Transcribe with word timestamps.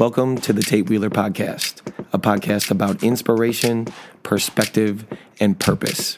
Welcome 0.00 0.38
to 0.38 0.54
the 0.54 0.62
Tate 0.62 0.88
Wheeler 0.88 1.10
Podcast, 1.10 1.86
a 2.10 2.18
podcast 2.18 2.70
about 2.70 3.02
inspiration, 3.02 3.86
perspective, 4.22 5.04
and 5.38 5.60
purpose. 5.60 6.16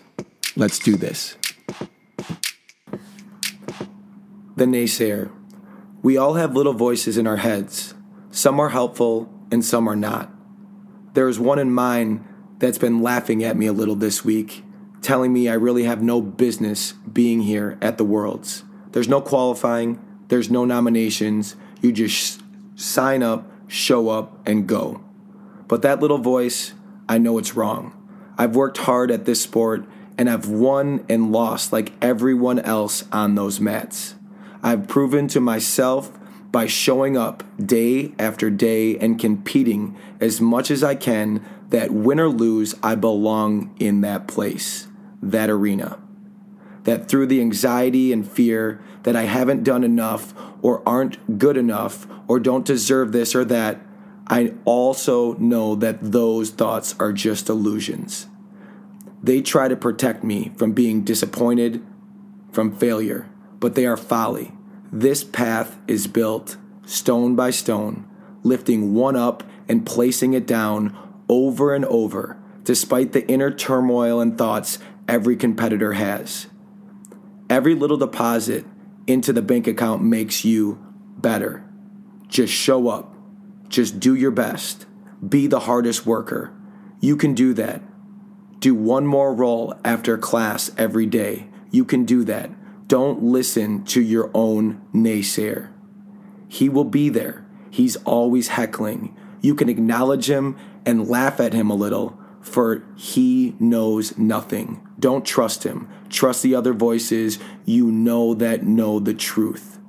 Let's 0.55 0.79
do 0.79 0.95
this. 0.95 1.37
The 4.55 4.67
Naysayer. 4.67 5.33
We 6.01 6.17
all 6.17 6.35
have 6.35 6.55
little 6.55 6.75
voices 6.75 7.19
in 7.19 7.27
our 7.27 7.39
heads. 7.39 7.95
Some 8.31 8.61
are 8.61 8.69
helpful 8.69 9.29
and 9.51 9.65
some 9.65 9.89
are 9.89 9.97
not. 9.97 10.31
There 11.15 11.29
is 11.29 11.41
one 11.41 11.59
in 11.59 11.73
mine 11.73 12.25
that's 12.59 12.79
been 12.79 13.03
laughing 13.03 13.43
at 13.43 13.57
me 13.57 13.67
a 13.67 13.73
little 13.73 13.97
this 13.97 14.25
week, 14.25 14.63
telling 15.01 15.33
me 15.33 15.49
I 15.49 15.55
really 15.55 15.83
have 15.83 16.01
no 16.01 16.21
business 16.21 16.93
being 17.13 17.41
here 17.41 17.79
at 17.83 17.99
the 17.99 18.05
Worlds. 18.05 18.63
There's 18.93 19.09
no 19.09 19.21
qualifying, 19.21 20.01
there's 20.29 20.53
no 20.53 20.65
nominations. 20.65 21.57
You 21.81 21.91
just 21.91 22.41
sign 22.77 23.25
up, 23.25 23.49
show 23.73 24.11
up, 24.11 24.39
and 24.47 24.67
go. 24.67 25.01
But 25.67 25.81
that 25.83 26.01
little 26.01 26.19
voice, 26.19 26.75
I 27.09 27.17
know 27.17 27.39
it's 27.39 27.55
wrong. 27.55 27.97
I've 28.37 28.55
worked 28.55 28.79
hard 28.79 29.11
at 29.11 29.25
this 29.25 29.41
sport 29.41 29.87
and 30.19 30.29
I've 30.29 30.49
won 30.49 31.05
and 31.09 31.33
lost 31.33 31.73
like 31.73 31.93
everyone 32.03 32.59
else 32.59 33.05
on 33.11 33.35
those 33.35 33.61
mats. 33.61 34.15
I've 34.63 34.89
proven 34.89 35.27
to 35.29 35.41
myself 35.41 36.13
by 36.51 36.67
showing 36.67 37.17
up 37.17 37.43
day 37.65 38.13
after 38.19 38.51
day 38.51 38.99
and 38.99 39.19
competing 39.19 39.97
as 40.21 40.41
much 40.41 40.71
as 40.71 40.85
I 40.85 40.95
can 40.95 41.43
that 41.71 41.91
win 41.91 42.21
or 42.21 42.29
lose, 42.29 42.75
I 42.83 42.95
belong 42.95 43.75
in 43.79 44.03
that 44.03 44.29
place, 44.29 44.87
that 45.23 45.49
arena. 45.49 46.02
That 46.85 47.09
through 47.09 47.27
the 47.27 47.41
anxiety 47.41 48.13
and 48.13 48.29
fear 48.29 48.81
that 49.05 49.17
I 49.17 49.23
haven't 49.23 49.65
done 49.65 49.85
enough 49.85 50.35
or 50.63 50.83
aren't 50.87 51.39
good 51.39 51.57
enough 51.57 52.07
or 52.27 52.41
don't 52.41 52.67
deserve 52.67 53.13
this 53.13 53.35
or 53.35 53.45
that, 53.45 53.81
I 54.27 54.55
also 54.65 55.35
know 55.35 55.75
that 55.77 56.13
those 56.13 56.51
thoughts 56.51 56.95
are 56.99 57.13
just 57.13 57.49
illusions. 57.49 58.27
They 59.23 59.41
try 59.41 59.69
to 59.69 59.77
protect 59.77 60.25
me 60.25 60.53
from 60.57 60.73
being 60.73 61.03
disappointed, 61.03 61.85
from 62.51 62.75
failure, 62.75 63.29
but 63.61 63.75
they 63.75 63.87
are 63.87 63.97
folly. 63.97 64.53
This 64.91 65.23
path 65.23 65.79
is 65.87 66.07
built 66.07 66.57
stone 66.85 67.37
by 67.37 67.51
stone, 67.51 68.09
lifting 68.43 68.95
one 68.95 69.17
up 69.17 69.45
and 69.69 69.87
placing 69.87 70.33
it 70.33 70.47
down 70.47 70.97
over 71.29 71.75
and 71.75 71.85
over, 71.85 72.37
despite 72.65 73.13
the 73.13 73.27
inner 73.29 73.51
turmoil 73.51 74.21
and 74.21 74.37
thoughts 74.37 74.79
every 75.09 75.37
competitor 75.37 75.93
has. 75.93 76.47
Every 77.53 77.75
little 77.75 77.99
deposit 77.99 78.65
into 79.07 79.31
the 79.31 79.43
bank 79.43 79.67
account 79.67 80.03
makes 80.03 80.43
you 80.43 80.83
better. 81.19 81.63
Just 82.27 82.51
show 82.51 82.89
up. 82.89 83.15
Just 83.69 84.01
do 84.01 84.15
your 84.15 84.31
best. 84.31 84.87
Be 85.29 85.49
the 85.49 85.61
hardest 85.61 86.07
worker. 86.07 86.51
You 87.01 87.15
can 87.15 87.35
do 87.35 87.53
that. 87.53 87.83
Do 88.59 88.75
one 88.75 89.07
more 89.07 89.35
roll 89.35 89.75
after 89.85 90.17
class 90.17 90.71
every 90.79 91.05
day. 91.05 91.51
You 91.71 91.85
can 91.85 92.07
do 92.07 92.25
that. 92.25 92.89
Don't 92.89 93.23
listen 93.23 93.85
to 93.85 94.01
your 94.01 94.31
own 94.33 94.81
naysayer. 94.95 95.75
He 96.49 96.71
will 96.71 96.85
be 96.85 97.11
there. 97.11 97.47
He's 97.71 97.97
always 97.97 98.49
heckling. 98.49 99.15
You 99.43 99.55
can 99.55 99.69
acknowledge 99.69 100.31
him 100.31 100.57
and 100.87 101.07
laugh 101.07 101.39
at 101.39 101.53
him 101.53 101.69
a 101.69 101.75
little, 101.75 102.19
for 102.41 102.83
he 102.97 103.55
knows 103.61 104.17
nothing. 104.17 104.81
Don't 105.03 105.25
trust 105.25 105.65
him. 105.65 105.89
Trust 106.11 106.45
the 106.45 106.55
other 106.55 106.73
voices 106.73 107.41
you 107.65 107.91
know 107.91 108.35
that 108.35 108.63
know 108.63 109.01
the 109.01 109.13
truth. 109.13 109.81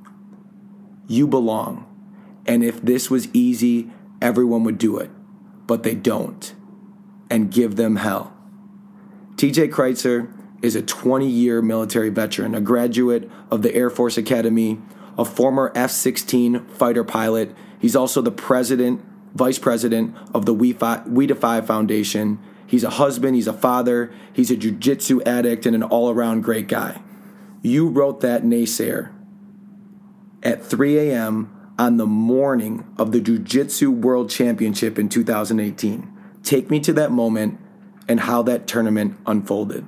You 1.08 1.28
belong. 1.28 1.86
And 2.48 2.64
if 2.64 2.82
this 2.82 3.12
was 3.12 3.28
easy, 3.32 3.92
everyone 4.24 4.64
would 4.64 4.80
do 4.80 4.98
it. 4.98 5.12
But 5.68 5.84
they 5.84 5.94
don't. 5.94 6.56
And 7.30 7.52
give 7.52 7.76
them 7.76 7.98
hell. 7.98 8.36
TJ 9.36 9.70
Kreitzer 9.70 10.34
is 10.64 10.76
a 10.76 10.82
20 10.82 11.30
year 11.30 11.62
military 11.62 12.10
veteran, 12.10 12.56
a 12.56 12.62
graduate 12.62 13.30
of 13.52 13.62
the 13.62 13.76
Air 13.76 13.92
Force 13.92 14.18
Academy, 14.18 14.82
a 15.16 15.26
former 15.26 15.72
F 15.76 15.92
16 15.92 16.66
fighter 16.70 17.04
pilot. 17.04 17.56
He's 17.78 17.96
also 17.96 18.20
the 18.20 18.32
president, 18.32 19.06
vice 19.36 19.60
president 19.60 20.16
of 20.34 20.48
the 20.48 20.56
We, 20.56 20.76
we 21.06 21.28
Defy 21.28 21.62
Foundation. 21.62 22.40
He's 22.74 22.84
a 22.84 22.90
husband, 22.90 23.36
he's 23.36 23.46
a 23.46 23.54
father, 23.54 24.12
he's 24.34 24.50
a 24.50 24.56
jujitsu 24.56 25.22
addict, 25.28 25.68
and 25.68 25.76
an 25.76 25.84
all 25.84 26.10
around 26.10 26.42
great 26.42 26.68
guy. 26.68 27.04
You 27.62 27.88
wrote 27.88 28.22
that 28.22 28.42
naysayer 28.42 29.14
at 30.42 30.66
3 30.66 30.98
a.m. 30.98 31.72
on 31.78 31.98
the 31.98 32.08
morning 32.08 32.92
of 32.98 33.12
the 33.12 33.22
Jiu 33.22 33.38
Jitsu 33.38 33.92
World 33.92 34.32
Championship 34.32 34.98
in 34.98 35.08
2018. 35.08 36.12
Take 36.42 36.72
me 36.72 36.80
to 36.80 36.92
that 36.94 37.12
moment 37.12 37.60
and 38.08 38.22
how 38.22 38.42
that 38.42 38.66
tournament 38.66 39.20
unfolded. 39.28 39.86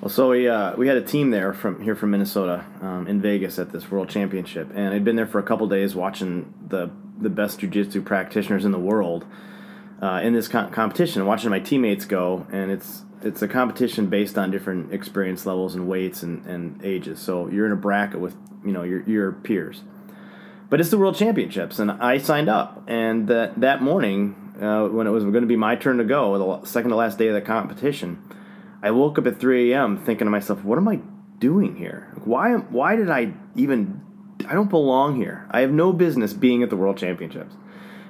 Well, 0.00 0.08
so 0.08 0.30
we 0.30 0.48
uh, 0.48 0.74
we 0.74 0.88
had 0.88 0.96
a 0.96 1.02
team 1.02 1.32
there 1.32 1.52
from 1.52 1.82
here 1.82 1.94
from 1.94 2.12
Minnesota 2.12 2.64
um, 2.80 3.06
in 3.06 3.20
Vegas 3.20 3.58
at 3.58 3.72
this 3.72 3.90
World 3.90 4.08
Championship, 4.08 4.70
and 4.74 4.94
I'd 4.94 5.04
been 5.04 5.16
there 5.16 5.26
for 5.26 5.38
a 5.38 5.42
couple 5.42 5.66
days 5.66 5.94
watching 5.94 6.54
the 6.66 6.90
the 7.18 7.28
best 7.28 7.60
jujitsu 7.60 8.02
practitioners 8.02 8.64
in 8.64 8.72
the 8.72 8.78
world 8.78 9.26
uh, 10.00 10.20
in 10.22 10.32
this 10.32 10.48
com- 10.48 10.70
competition, 10.70 11.24
watching 11.26 11.50
my 11.50 11.60
teammates 11.60 12.04
go, 12.04 12.46
and 12.50 12.70
it's 12.70 13.02
it's 13.22 13.42
a 13.42 13.48
competition 13.48 14.06
based 14.06 14.36
on 14.36 14.50
different 14.50 14.92
experience 14.92 15.46
levels 15.46 15.74
and 15.74 15.88
weights 15.88 16.22
and, 16.22 16.44
and 16.46 16.84
ages. 16.84 17.18
So 17.20 17.48
you're 17.48 17.66
in 17.66 17.72
a 17.72 17.76
bracket 17.76 18.20
with 18.20 18.36
you 18.64 18.72
know 18.72 18.82
your 18.82 19.02
your 19.02 19.32
peers, 19.32 19.82
but 20.68 20.80
it's 20.80 20.90
the 20.90 20.98
World 20.98 21.16
Championships, 21.16 21.78
and 21.78 21.90
I 21.90 22.18
signed 22.18 22.48
up, 22.48 22.82
and 22.86 23.28
that 23.28 23.60
that 23.60 23.82
morning 23.82 24.54
uh, 24.60 24.86
when 24.88 25.06
it 25.06 25.10
was 25.10 25.24
going 25.24 25.42
to 25.42 25.46
be 25.46 25.56
my 25.56 25.76
turn 25.76 25.98
to 25.98 26.04
go, 26.04 26.60
the 26.60 26.66
second 26.66 26.90
to 26.90 26.96
last 26.96 27.18
day 27.18 27.28
of 27.28 27.34
the 27.34 27.40
competition. 27.40 28.22
I 28.82 28.90
woke 28.90 29.18
up 29.18 29.26
at 29.26 29.40
3 29.40 29.72
a.m. 29.72 29.96
thinking 30.04 30.26
to 30.26 30.30
myself, 30.30 30.62
"What 30.62 30.78
am 30.78 30.86
I 30.86 31.00
doing 31.38 31.76
here? 31.76 32.12
Why? 32.24 32.52
Why 32.52 32.96
did 32.96 33.10
I 33.10 33.32
even? 33.54 34.02
I 34.46 34.52
don't 34.52 34.70
belong 34.70 35.16
here. 35.16 35.46
I 35.50 35.60
have 35.60 35.72
no 35.72 35.92
business 35.92 36.34
being 36.34 36.62
at 36.62 36.70
the 36.70 36.76
World 36.76 36.98
Championships." 36.98 37.54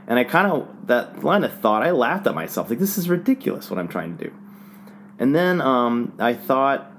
And 0.07 0.19
I 0.19 0.25
kind 0.25 0.51
of 0.51 0.69
that 0.87 1.25
line 1.25 1.45
of 1.45 1.59
thought, 1.61 1.83
I 1.83 1.91
laughed 1.91 2.27
at 2.27 2.35
myself, 2.35 2.71
like 2.71 2.79
this 2.79 2.97
is 2.97 3.09
ridiculous 3.09 3.71
what 3.71 3.79
I'm 3.79 3.89
trying 3.89 4.17
to 4.17 4.25
do. 4.25 4.35
And 5.19 5.35
then 5.35 5.61
um, 5.61 6.15
I 6.19 6.35
thought, 6.35 6.93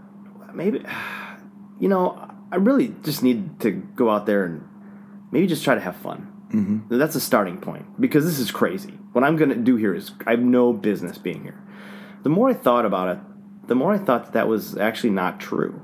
maybe, 0.54 0.84
you 1.80 1.88
know, 1.88 2.32
I 2.52 2.58
really 2.58 2.94
just 3.04 3.24
need 3.24 3.60
to 3.62 3.72
go 3.72 4.10
out 4.10 4.26
there 4.26 4.46
and 4.46 4.68
maybe 5.32 5.48
just 5.48 5.64
try 5.64 5.76
to 5.76 5.82
have 5.82 5.96
fun. 5.98 6.34
Mm-hmm. 6.54 6.98
That's 6.98 7.16
a 7.16 7.22
starting 7.22 7.58
point 7.58 8.00
because 8.00 8.26
this 8.26 8.40
is 8.40 8.52
crazy. 8.52 8.94
What 9.12 9.24
I'm 9.24 9.36
going 9.36 9.50
to 9.50 9.56
do 9.56 9.76
here 9.76 9.94
is 9.94 10.12
I 10.26 10.32
have 10.32 10.40
no 10.40 10.72
business 10.72 11.18
being 11.18 11.44
here. 11.44 11.62
The 12.24 12.30
more 12.30 12.50
I 12.50 12.54
thought 12.54 12.86
about 12.86 13.10
it, 13.10 13.68
the 13.68 13.76
more 13.76 13.94
I 13.94 13.98
thought 13.98 14.26
that 14.26 14.34
that 14.34 14.48
was 14.48 14.78
actually 14.78 15.10
not 15.10 15.40
true. 15.40 15.82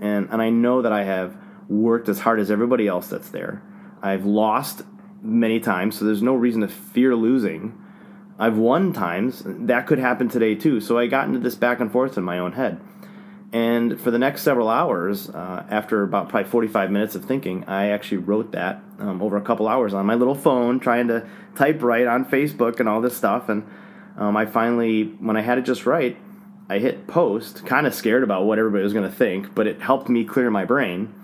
And, 0.00 0.28
and 0.30 0.40
I 0.40 0.50
know 0.50 0.82
that 0.82 0.92
I 0.92 1.04
have 1.04 1.36
worked 1.68 2.08
as 2.08 2.20
hard 2.20 2.40
as 2.40 2.50
everybody 2.50 2.86
else 2.86 3.08
that's 3.08 3.30
there. 3.30 3.62
I've 4.02 4.24
lost 4.24 4.82
many 5.26 5.60
times, 5.60 5.98
so 5.98 6.04
there's 6.04 6.22
no 6.22 6.34
reason 6.34 6.62
to 6.62 6.68
fear 6.68 7.14
losing. 7.14 7.76
I've 8.38 8.56
won 8.56 8.92
times. 8.92 9.42
That 9.44 9.86
could 9.86 9.98
happen 9.98 10.28
today 10.28 10.54
too. 10.54 10.80
So 10.80 10.98
I 10.98 11.06
got 11.06 11.26
into 11.26 11.38
this 11.38 11.54
back 11.54 11.80
and 11.80 11.90
forth 11.90 12.18
in 12.18 12.24
my 12.24 12.38
own 12.38 12.52
head. 12.52 12.80
And 13.52 13.98
for 14.00 14.10
the 14.10 14.18
next 14.18 14.42
several 14.42 14.68
hours, 14.68 15.30
uh, 15.30 15.64
after 15.70 16.02
about 16.02 16.28
probably 16.28 16.50
45 16.50 16.90
minutes 16.90 17.14
of 17.14 17.24
thinking, 17.24 17.64
I 17.64 17.88
actually 17.88 18.18
wrote 18.18 18.52
that 18.52 18.82
um, 18.98 19.22
over 19.22 19.36
a 19.36 19.40
couple 19.40 19.68
hours 19.68 19.94
on 19.94 20.04
my 20.04 20.14
little 20.14 20.34
phone, 20.34 20.80
trying 20.80 21.08
to 21.08 21.26
type 21.54 21.82
right 21.82 22.06
on 22.06 22.24
Facebook 22.24 22.80
and 22.80 22.88
all 22.88 23.00
this 23.00 23.16
stuff. 23.16 23.48
And 23.48 23.66
um, 24.18 24.36
I 24.36 24.46
finally, 24.46 25.04
when 25.04 25.36
I 25.36 25.42
had 25.42 25.58
it 25.58 25.62
just 25.62 25.86
right, 25.86 26.16
I 26.68 26.78
hit 26.80 27.06
post, 27.06 27.64
kind 27.64 27.86
of 27.86 27.94
scared 27.94 28.24
about 28.24 28.44
what 28.44 28.58
everybody 28.58 28.82
was 28.82 28.92
going 28.92 29.08
to 29.08 29.14
think, 29.14 29.54
but 29.54 29.66
it 29.66 29.80
helped 29.80 30.08
me 30.08 30.24
clear 30.24 30.50
my 30.50 30.64
brain. 30.64 31.14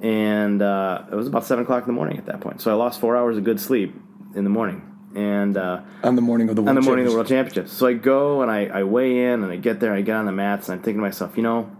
And 0.00 0.62
uh, 0.62 1.04
it 1.10 1.14
was 1.14 1.26
about 1.26 1.44
7 1.44 1.64
o'clock 1.64 1.82
in 1.82 1.88
the 1.88 1.92
morning 1.92 2.18
at 2.18 2.26
that 2.26 2.40
point. 2.40 2.60
So 2.60 2.70
I 2.70 2.74
lost 2.74 3.00
four 3.00 3.16
hours 3.16 3.36
of 3.36 3.44
good 3.44 3.60
sleep 3.60 3.94
in 4.34 4.44
the 4.44 4.50
morning. 4.50 4.84
And 5.14 5.56
uh, 5.56 5.80
on 6.04 6.16
the 6.16 6.22
morning 6.22 6.48
of 6.48 6.56
the 6.56 6.62
World 6.62 6.68
on 6.68 6.74
the 6.76 6.82
morning 6.82 7.06
of 7.06 7.12
the 7.12 7.16
World 7.16 7.28
Championships. 7.28 7.72
So 7.72 7.86
I 7.86 7.94
go 7.94 8.42
and 8.42 8.50
I, 8.50 8.66
I 8.66 8.82
weigh 8.84 9.24
in 9.24 9.42
and 9.42 9.50
I 9.50 9.56
get 9.56 9.80
there 9.80 9.90
and 9.90 9.98
I 9.98 10.02
get 10.02 10.16
on 10.16 10.26
the 10.26 10.32
mats 10.32 10.68
and 10.68 10.78
I'm 10.78 10.84
thinking 10.84 10.98
to 10.98 11.02
myself, 11.02 11.36
you 11.36 11.42
know, 11.42 11.74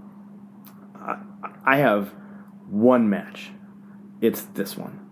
I, 0.97 1.19
I 1.65 1.76
have 1.76 2.12
one 2.69 3.09
match. 3.09 3.50
It's 4.21 4.43
this 4.43 4.76
one. 4.76 5.05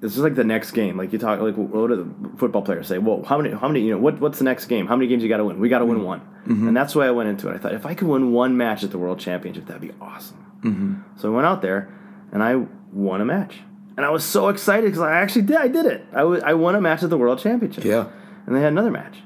This 0.00 0.16
is 0.16 0.22
like 0.22 0.36
the 0.36 0.44
next 0.44 0.72
game. 0.72 0.96
Like 0.96 1.12
you 1.12 1.18
talk, 1.18 1.40
like 1.40 1.56
what 1.56 1.88
do 1.88 1.96
the 1.96 2.38
football 2.38 2.62
players 2.62 2.86
say? 2.86 2.98
Well, 2.98 3.24
how 3.24 3.38
many? 3.38 3.54
How 3.54 3.66
many? 3.66 3.80
You 3.80 3.92
know, 3.92 3.98
what 3.98 4.20
what's 4.20 4.38
the 4.38 4.44
next 4.44 4.66
game? 4.66 4.86
How 4.86 4.94
many 4.94 5.08
games 5.08 5.24
you 5.24 5.28
got 5.28 5.38
to 5.38 5.44
win? 5.44 5.58
We 5.58 5.68
got 5.68 5.80
to 5.80 5.86
win 5.86 6.04
one. 6.04 6.20
Mm-hmm. 6.46 6.68
And 6.68 6.76
that's 6.76 6.94
why 6.94 7.08
I 7.08 7.10
went 7.10 7.28
into 7.28 7.48
it. 7.48 7.56
I 7.56 7.58
thought 7.58 7.74
if 7.74 7.84
I 7.84 7.94
could 7.94 8.06
win 8.06 8.32
one 8.32 8.56
match 8.56 8.84
at 8.84 8.92
the 8.92 8.98
World 8.98 9.18
Championship, 9.18 9.66
that'd 9.66 9.82
be 9.82 9.90
awesome. 10.00 10.60
Mm-hmm. 10.62 11.18
So 11.18 11.32
I 11.32 11.34
went 11.34 11.46
out 11.48 11.62
there 11.62 11.92
and 12.32 12.42
I 12.42 12.56
won 12.92 13.20
a 13.20 13.24
match. 13.24 13.56
And 13.96 14.06
I 14.06 14.10
was 14.10 14.22
so 14.24 14.48
excited 14.48 14.84
because 14.86 15.00
I 15.00 15.12
actually 15.20 15.42
did. 15.42 15.56
I 15.56 15.68
did 15.68 15.84
it. 15.86 16.06
I, 16.12 16.18
w- 16.20 16.40
I 16.44 16.54
won 16.54 16.74
a 16.76 16.80
match 16.80 17.02
at 17.02 17.10
the 17.10 17.18
World 17.18 17.38
Championship. 17.40 17.84
Yeah. 17.84 18.06
And 18.46 18.54
they 18.54 18.60
had 18.60 18.72
another 18.72 18.90
match. 18.92 19.18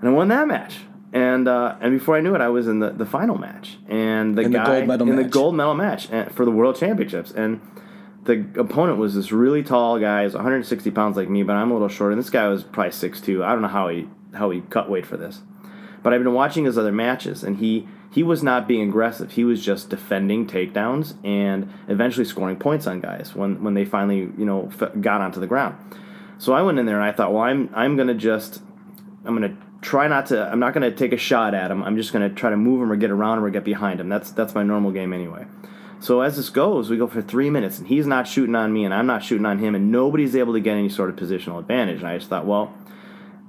And 0.00 0.08
I 0.08 0.12
won 0.12 0.28
that 0.28 0.46
match. 0.46 0.78
And 1.12 1.46
uh, 1.48 1.76
and 1.80 1.92
before 1.98 2.16
I 2.16 2.20
knew 2.20 2.34
it, 2.34 2.40
I 2.40 2.48
was 2.48 2.68
in 2.68 2.78
the, 2.78 2.90
the 2.90 3.04
final 3.04 3.36
match. 3.36 3.76
And 3.88 4.36
the 4.36 4.42
In 4.42 4.52
the 4.52 4.58
guy 4.58 4.64
gold 4.78 4.86
medal 4.88 5.08
in 5.10 5.16
the 5.16 5.22
match. 5.24 5.30
gold 5.30 5.54
medal 5.56 5.74
match 5.74 6.10
uh, 6.12 6.26
for 6.26 6.44
the 6.44 6.50
World 6.50 6.76
Championships. 6.76 7.32
And 7.32 7.60
the 8.24 8.46
opponent 8.56 8.98
was 8.98 9.14
this 9.14 9.32
really 9.32 9.62
tall 9.64 9.98
guy, 9.98 10.22
he's 10.22 10.32
160 10.34 10.90
pounds 10.92 11.16
like 11.16 11.28
me, 11.28 11.42
but 11.42 11.54
I'm 11.54 11.70
a 11.70 11.74
little 11.74 11.88
shorter. 11.88 12.12
And 12.12 12.18
this 12.20 12.30
guy 12.30 12.46
was 12.48 12.62
probably 12.62 12.92
6'2". 12.92 13.44
I 13.44 13.52
don't 13.52 13.62
know 13.62 13.68
how 13.68 13.88
he 13.88 14.08
how 14.32 14.48
he 14.50 14.60
cut 14.70 14.88
weight 14.88 15.04
for 15.04 15.16
this, 15.16 15.42
but 16.02 16.14
I've 16.14 16.22
been 16.22 16.32
watching 16.32 16.64
his 16.64 16.78
other 16.78 16.92
matches, 16.92 17.42
and 17.42 17.56
he 17.58 17.86
he 18.12 18.22
was 18.22 18.42
not 18.42 18.68
being 18.68 18.88
aggressive. 18.88 19.32
He 19.32 19.44
was 19.44 19.64
just 19.64 19.88
defending 19.88 20.46
takedowns 20.46 21.14
and 21.24 21.72
eventually 21.88 22.26
scoring 22.26 22.56
points 22.56 22.86
on 22.86 23.00
guys 23.00 23.34
when 23.34 23.62
when 23.64 23.74
they 23.74 23.84
finally 23.84 24.18
you 24.18 24.44
know 24.44 24.70
got 25.00 25.20
onto 25.20 25.40
the 25.40 25.46
ground. 25.46 25.76
So 26.38 26.52
I 26.52 26.62
went 26.62 26.78
in 26.78 26.86
there 26.86 26.96
and 27.00 27.04
I 27.04 27.12
thought, 27.12 27.32
well, 27.32 27.42
I'm 27.42 27.70
I'm 27.74 27.96
gonna 27.96 28.14
just 28.14 28.60
I'm 29.24 29.34
gonna 29.34 29.56
try 29.80 30.08
not 30.08 30.26
to. 30.26 30.46
I'm 30.50 30.60
not 30.60 30.74
gonna 30.74 30.90
take 30.90 31.12
a 31.12 31.16
shot 31.16 31.54
at 31.54 31.70
him. 31.70 31.82
I'm 31.82 31.96
just 31.96 32.12
gonna 32.12 32.30
try 32.30 32.50
to 32.50 32.56
move 32.56 32.82
him 32.82 32.92
or 32.92 32.96
get 32.96 33.10
around 33.10 33.38
him 33.38 33.44
or 33.44 33.50
get 33.50 33.64
behind 33.64 34.00
him. 34.00 34.08
That's 34.08 34.30
that's 34.30 34.54
my 34.54 34.62
normal 34.62 34.90
game 34.90 35.12
anyway. 35.12 35.46
So 36.00 36.20
as 36.20 36.36
this 36.36 36.50
goes, 36.50 36.90
we 36.90 36.96
go 36.96 37.06
for 37.06 37.22
three 37.22 37.48
minutes, 37.48 37.78
and 37.78 37.86
he's 37.86 38.08
not 38.08 38.26
shooting 38.26 38.56
on 38.56 38.72
me, 38.72 38.84
and 38.84 38.92
I'm 38.92 39.06
not 39.06 39.22
shooting 39.22 39.46
on 39.46 39.60
him, 39.60 39.76
and 39.76 39.92
nobody's 39.92 40.34
able 40.34 40.52
to 40.54 40.60
get 40.60 40.76
any 40.76 40.88
sort 40.88 41.10
of 41.10 41.16
positional 41.16 41.60
advantage. 41.60 41.98
And 41.98 42.08
I 42.08 42.18
just 42.18 42.28
thought, 42.28 42.44
well, 42.44 42.74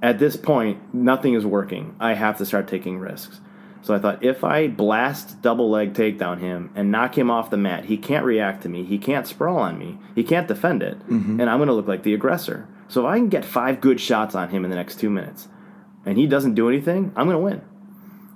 at 0.00 0.20
this 0.20 0.36
point, 0.36 0.94
nothing 0.94 1.34
is 1.34 1.44
working. 1.44 1.96
I 1.98 2.14
have 2.14 2.38
to 2.38 2.46
start 2.46 2.68
taking 2.68 2.98
risks. 2.98 3.40
So 3.84 3.94
I 3.94 3.98
thought, 3.98 4.24
if 4.24 4.42
I 4.42 4.66
blast 4.66 5.42
double 5.42 5.68
leg 5.68 5.92
takedown 5.92 6.40
him 6.40 6.70
and 6.74 6.90
knock 6.90 7.18
him 7.18 7.30
off 7.30 7.50
the 7.50 7.58
mat, 7.58 7.84
he 7.84 7.98
can't 7.98 8.24
react 8.24 8.62
to 8.62 8.70
me, 8.70 8.82
he 8.82 8.96
can't 8.96 9.26
sprawl 9.26 9.58
on 9.58 9.78
me, 9.78 9.98
he 10.14 10.24
can't 10.24 10.48
defend 10.48 10.82
it, 10.82 10.98
mm-hmm. 11.00 11.38
and 11.38 11.50
I'm 11.50 11.58
going 11.58 11.68
to 11.68 11.74
look 11.74 11.86
like 11.86 12.02
the 12.02 12.14
aggressor. 12.14 12.66
So 12.88 13.02
if 13.02 13.12
I 13.12 13.18
can 13.18 13.28
get 13.28 13.44
five 13.44 13.82
good 13.82 14.00
shots 14.00 14.34
on 14.34 14.48
him 14.48 14.64
in 14.64 14.70
the 14.70 14.76
next 14.76 14.98
two 14.98 15.10
minutes, 15.10 15.48
and 16.06 16.16
he 16.16 16.26
doesn't 16.26 16.54
do 16.54 16.66
anything, 16.66 17.12
I'm 17.14 17.26
going 17.26 17.36
to 17.36 17.44
win. 17.44 17.62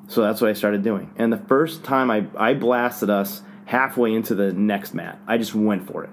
So 0.08 0.20
that's 0.20 0.42
what 0.42 0.50
I 0.50 0.52
started 0.52 0.82
doing. 0.82 1.14
And 1.16 1.32
the 1.32 1.38
first 1.38 1.82
time 1.82 2.10
I, 2.10 2.26
I 2.36 2.52
blasted 2.52 3.08
us 3.08 3.40
halfway 3.64 4.12
into 4.14 4.34
the 4.34 4.52
next 4.52 4.92
mat. 4.92 5.18
I 5.26 5.38
just 5.38 5.54
went 5.54 5.86
for 5.86 6.04
it, 6.04 6.10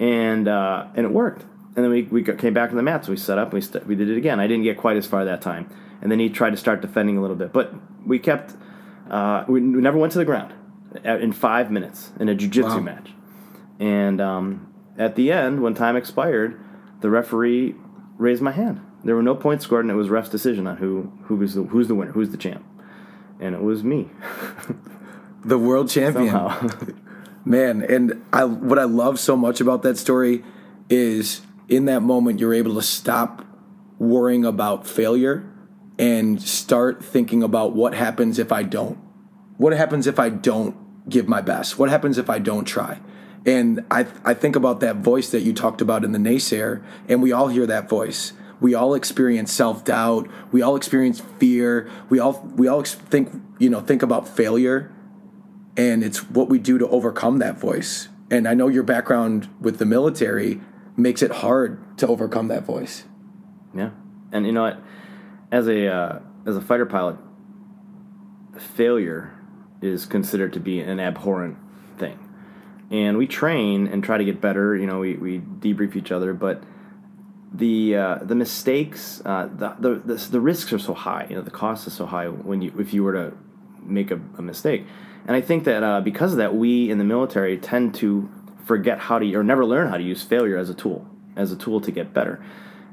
and 0.00 0.48
uh, 0.48 0.88
and 0.96 1.06
it 1.06 1.12
worked. 1.12 1.42
And 1.76 1.84
then 1.84 1.90
we, 1.90 2.02
we 2.02 2.22
came 2.22 2.54
back 2.54 2.70
to 2.70 2.76
the 2.76 2.82
mat, 2.82 3.04
so 3.04 3.12
we 3.12 3.16
set 3.16 3.38
up, 3.38 3.48
and 3.48 3.54
we 3.54 3.60
st- 3.60 3.86
we 3.86 3.94
did 3.94 4.08
it 4.08 4.16
again. 4.16 4.40
I 4.40 4.48
didn't 4.48 4.64
get 4.64 4.78
quite 4.78 4.96
as 4.96 5.06
far 5.06 5.24
that 5.24 5.42
time, 5.42 5.70
and 6.02 6.10
then 6.10 6.18
he 6.18 6.28
tried 6.28 6.50
to 6.50 6.56
start 6.56 6.80
defending 6.80 7.16
a 7.16 7.20
little 7.20 7.36
bit, 7.36 7.52
but 7.52 7.74
we 8.06 8.18
kept. 8.18 8.54
Uh, 9.10 9.44
we, 9.48 9.60
we 9.60 9.82
never 9.82 9.98
went 9.98 10.12
to 10.12 10.18
the 10.18 10.24
ground 10.24 10.54
in 11.04 11.32
five 11.32 11.70
minutes 11.70 12.12
in 12.18 12.28
a 12.28 12.34
jiu-jitsu 12.34 12.76
wow. 12.76 12.80
match, 12.80 13.10
and 13.78 14.20
um, 14.20 14.72
at 14.96 15.16
the 15.16 15.32
end, 15.32 15.62
when 15.62 15.74
time 15.74 15.96
expired, 15.96 16.58
the 17.00 17.10
referee 17.10 17.74
raised 18.16 18.42
my 18.42 18.52
hand. 18.52 18.80
There 19.02 19.14
were 19.14 19.22
no 19.22 19.34
points 19.34 19.64
scored, 19.64 19.84
and 19.84 19.90
it 19.90 19.96
was 19.96 20.08
ref's 20.08 20.30
decision 20.30 20.66
on 20.66 20.78
who 20.78 21.12
who 21.24 21.36
was 21.36 21.54
the, 21.54 21.64
who's 21.64 21.88
the 21.88 21.94
winner, 21.94 22.12
who's 22.12 22.30
the 22.30 22.38
champ, 22.38 22.64
and 23.40 23.54
it 23.54 23.62
was 23.62 23.84
me. 23.84 24.08
the 25.44 25.58
world 25.58 25.90
champion. 25.90 26.32
Man, 27.44 27.82
and 27.82 28.24
I 28.32 28.44
what 28.44 28.78
I 28.78 28.84
love 28.84 29.20
so 29.20 29.36
much 29.36 29.60
about 29.60 29.82
that 29.82 29.98
story 29.98 30.42
is 30.88 31.42
in 31.68 31.84
that 31.86 32.00
moment 32.00 32.40
you're 32.40 32.54
able 32.54 32.74
to 32.76 32.82
stop 32.82 33.44
worrying 33.98 34.44
about 34.44 34.86
failure 34.86 35.50
and 35.98 36.40
start 36.40 37.04
thinking 37.04 37.42
about 37.42 37.74
what 37.74 37.94
happens 37.94 38.38
if 38.38 38.52
I 38.52 38.62
don't. 38.62 38.98
What 39.56 39.72
happens 39.72 40.06
if 40.06 40.18
I 40.18 40.28
don't 40.28 41.08
give 41.08 41.28
my 41.28 41.40
best? 41.40 41.78
What 41.78 41.90
happens 41.90 42.18
if 42.18 42.28
I 42.28 42.38
don't 42.38 42.64
try? 42.64 43.00
And 43.46 43.84
I 43.90 44.06
I 44.24 44.34
think 44.34 44.56
about 44.56 44.80
that 44.80 44.96
voice 44.96 45.30
that 45.30 45.42
you 45.42 45.52
talked 45.52 45.80
about 45.80 46.04
in 46.04 46.12
the 46.12 46.18
naysayer, 46.18 46.82
and 47.08 47.22
we 47.22 47.30
all 47.32 47.48
hear 47.48 47.66
that 47.66 47.88
voice. 47.88 48.32
We 48.60 48.74
all 48.74 48.94
experience 48.94 49.52
self 49.52 49.84
doubt. 49.84 50.28
We 50.50 50.62
all 50.62 50.76
experience 50.76 51.20
fear. 51.38 51.90
We 52.08 52.18
all 52.18 52.40
we 52.56 52.66
all 52.66 52.82
think 52.82 53.30
you 53.58 53.68
know 53.68 53.80
think 53.80 54.02
about 54.02 54.26
failure 54.26 54.90
and 55.76 56.04
it's 56.04 56.30
what 56.30 56.48
we 56.48 56.58
do 56.58 56.78
to 56.78 56.88
overcome 56.88 57.38
that 57.38 57.58
voice. 57.58 58.08
And 58.30 58.48
I 58.48 58.54
know 58.54 58.68
your 58.68 58.82
background 58.82 59.48
with 59.60 59.78
the 59.78 59.86
military 59.86 60.60
makes 60.96 61.22
it 61.22 61.30
hard 61.30 61.98
to 61.98 62.06
overcome 62.06 62.48
that 62.48 62.64
voice. 62.64 63.04
Yeah, 63.74 63.90
and 64.32 64.46
you 64.46 64.52
know 64.52 64.62
what? 64.62 64.80
As 65.54 65.68
a 65.68 65.86
uh, 65.86 66.18
as 66.46 66.56
a 66.56 66.60
fighter 66.60 66.84
pilot, 66.84 67.16
failure 68.58 69.38
is 69.80 70.04
considered 70.04 70.52
to 70.54 70.60
be 70.60 70.80
an 70.80 70.98
abhorrent 70.98 71.56
thing, 71.96 72.18
and 72.90 73.16
we 73.16 73.28
train 73.28 73.86
and 73.86 74.02
try 74.02 74.18
to 74.18 74.24
get 74.24 74.40
better. 74.40 74.74
You 74.74 74.88
know, 74.88 74.98
we, 74.98 75.14
we 75.14 75.38
debrief 75.38 75.94
each 75.94 76.10
other, 76.10 76.34
but 76.34 76.64
the 77.52 77.94
uh, 77.94 78.18
the 78.22 78.34
mistakes, 78.34 79.22
uh, 79.24 79.48
the, 79.60 79.76
the, 79.78 79.90
the 80.04 80.28
the 80.32 80.40
risks 80.40 80.72
are 80.72 80.78
so 80.80 80.92
high. 80.92 81.28
You 81.30 81.36
know, 81.36 81.42
the 81.42 81.52
cost 81.52 81.86
is 81.86 81.92
so 81.92 82.06
high 82.06 82.26
when 82.26 82.60
you 82.60 82.72
if 82.76 82.92
you 82.92 83.04
were 83.04 83.12
to 83.12 83.36
make 83.80 84.10
a, 84.10 84.20
a 84.36 84.42
mistake. 84.42 84.82
And 85.28 85.36
I 85.36 85.40
think 85.40 85.62
that 85.64 85.84
uh, 85.84 86.00
because 86.00 86.32
of 86.32 86.38
that, 86.38 86.56
we 86.56 86.90
in 86.90 86.98
the 86.98 87.04
military 87.04 87.58
tend 87.58 87.94
to 88.02 88.28
forget 88.64 88.98
how 88.98 89.20
to, 89.20 89.34
or 89.36 89.44
never 89.44 89.64
learn 89.64 89.88
how 89.88 89.98
to 89.98 90.02
use 90.02 90.20
failure 90.20 90.58
as 90.58 90.68
a 90.68 90.74
tool, 90.74 91.06
as 91.36 91.52
a 91.52 91.56
tool 91.56 91.80
to 91.80 91.92
get 91.92 92.12
better. 92.12 92.44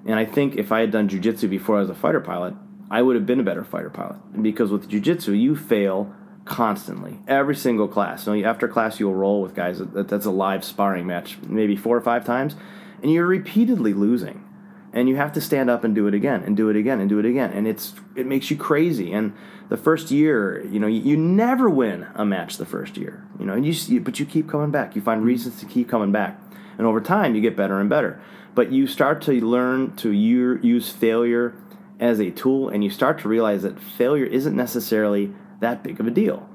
And 0.06 0.15
I 0.15 0.25
think 0.25 0.56
if 0.56 0.71
I 0.71 0.81
had 0.81 0.92
done 0.92 1.09
jujitsu 1.09 1.50
before 1.50 1.77
I 1.77 1.81
was 1.81 1.89
a 1.89 1.95
fighter 1.95 2.21
pilot, 2.21 2.56
I 2.89 3.01
would 3.01 3.15
have 3.15 3.25
been 3.25 3.39
a 3.39 3.44
better 3.44 3.63
fighter 3.63 3.89
pilot. 3.89 4.42
Because 4.42 4.71
with 4.71 4.89
jujitsu, 4.89 5.39
you 5.39 5.56
fail 5.56 6.13
constantly, 6.45 7.19
every 7.27 7.56
single 7.56 7.88
class. 7.88 8.24
So 8.24 8.33
after 8.44 8.68
class, 8.68 9.00
you'll 9.00 9.15
roll 9.15 9.42
with 9.42 9.56
guys. 9.56 9.81
That's 9.94 10.25
a 10.25 10.31
live 10.31 10.63
sparring 10.63 11.07
match, 11.07 11.38
maybe 11.48 11.75
four 11.75 11.95
or 11.95 12.01
five 12.01 12.25
times, 12.25 12.56
and 13.01 13.12
you're 13.12 13.27
repeatedly 13.27 13.94
losing. 13.94 14.45
And 14.94 15.07
you 15.07 15.15
have 15.15 15.31
to 15.33 15.42
stand 15.42 15.69
up 15.69 15.86
and 15.86 15.95
do 15.95 16.07
it 16.07 16.13
again 16.13 16.44
and 16.44 16.57
do 16.57 16.68
it 16.68 16.75
again 16.75 17.00
and 17.00 17.07
do 17.07 17.18
it 17.18 17.25
again. 17.25 17.53
And 17.53 17.65
it's 17.65 17.94
it 18.13 18.25
makes 18.25 18.51
you 18.51 18.57
crazy. 18.57 19.13
And 19.13 19.33
the 19.69 19.77
first 19.77 20.12
year 20.12 20.65
you 20.65 20.81
know 20.81 20.88
you, 20.88 21.00
you 21.00 21.15
never 21.15 21.69
win 21.69 22.07
a 22.15 22.25
match 22.25 22.57
the 22.57 22.65
first 22.65 22.98
year. 22.98 23.25
You 23.39 23.45
know 23.45 23.53
and 23.53 23.65
you 23.65 24.01
but 24.01 24.19
you 24.19 24.25
keep 24.25 24.50
coming 24.50 24.69
back. 24.69 24.94
You 24.94 25.01
find 25.01 25.24
reasons 25.24 25.62
to 25.62 25.65
keep 25.65 25.88
coming 25.88 26.12
back. 26.12 26.38
And 26.77 26.86
over 26.86 27.00
time 27.00 27.36
you 27.36 27.42
get 27.42 27.56
better 27.56 27.80
and 27.80 27.89
better 27.89 28.21
but 28.53 28.71
you 28.71 28.88
start 28.88 29.21
to 29.21 29.31
learn 29.33 29.95
to 29.98 30.12
use 30.12 30.89
failure 30.89 31.56
as 32.00 32.19
a 32.19 32.31
tool 32.31 32.69
and 32.69 32.83
you 32.83 32.89
start 32.89 33.19
to 33.19 33.30
realize 33.30 33.63
that 33.63 33.80
failure 33.80 34.25
isn't 34.25 34.56
necessarily 34.56 35.31
that 35.59 35.83
big 35.83 36.00
of 36.00 36.07
a 36.07 36.12
deal 36.12 36.50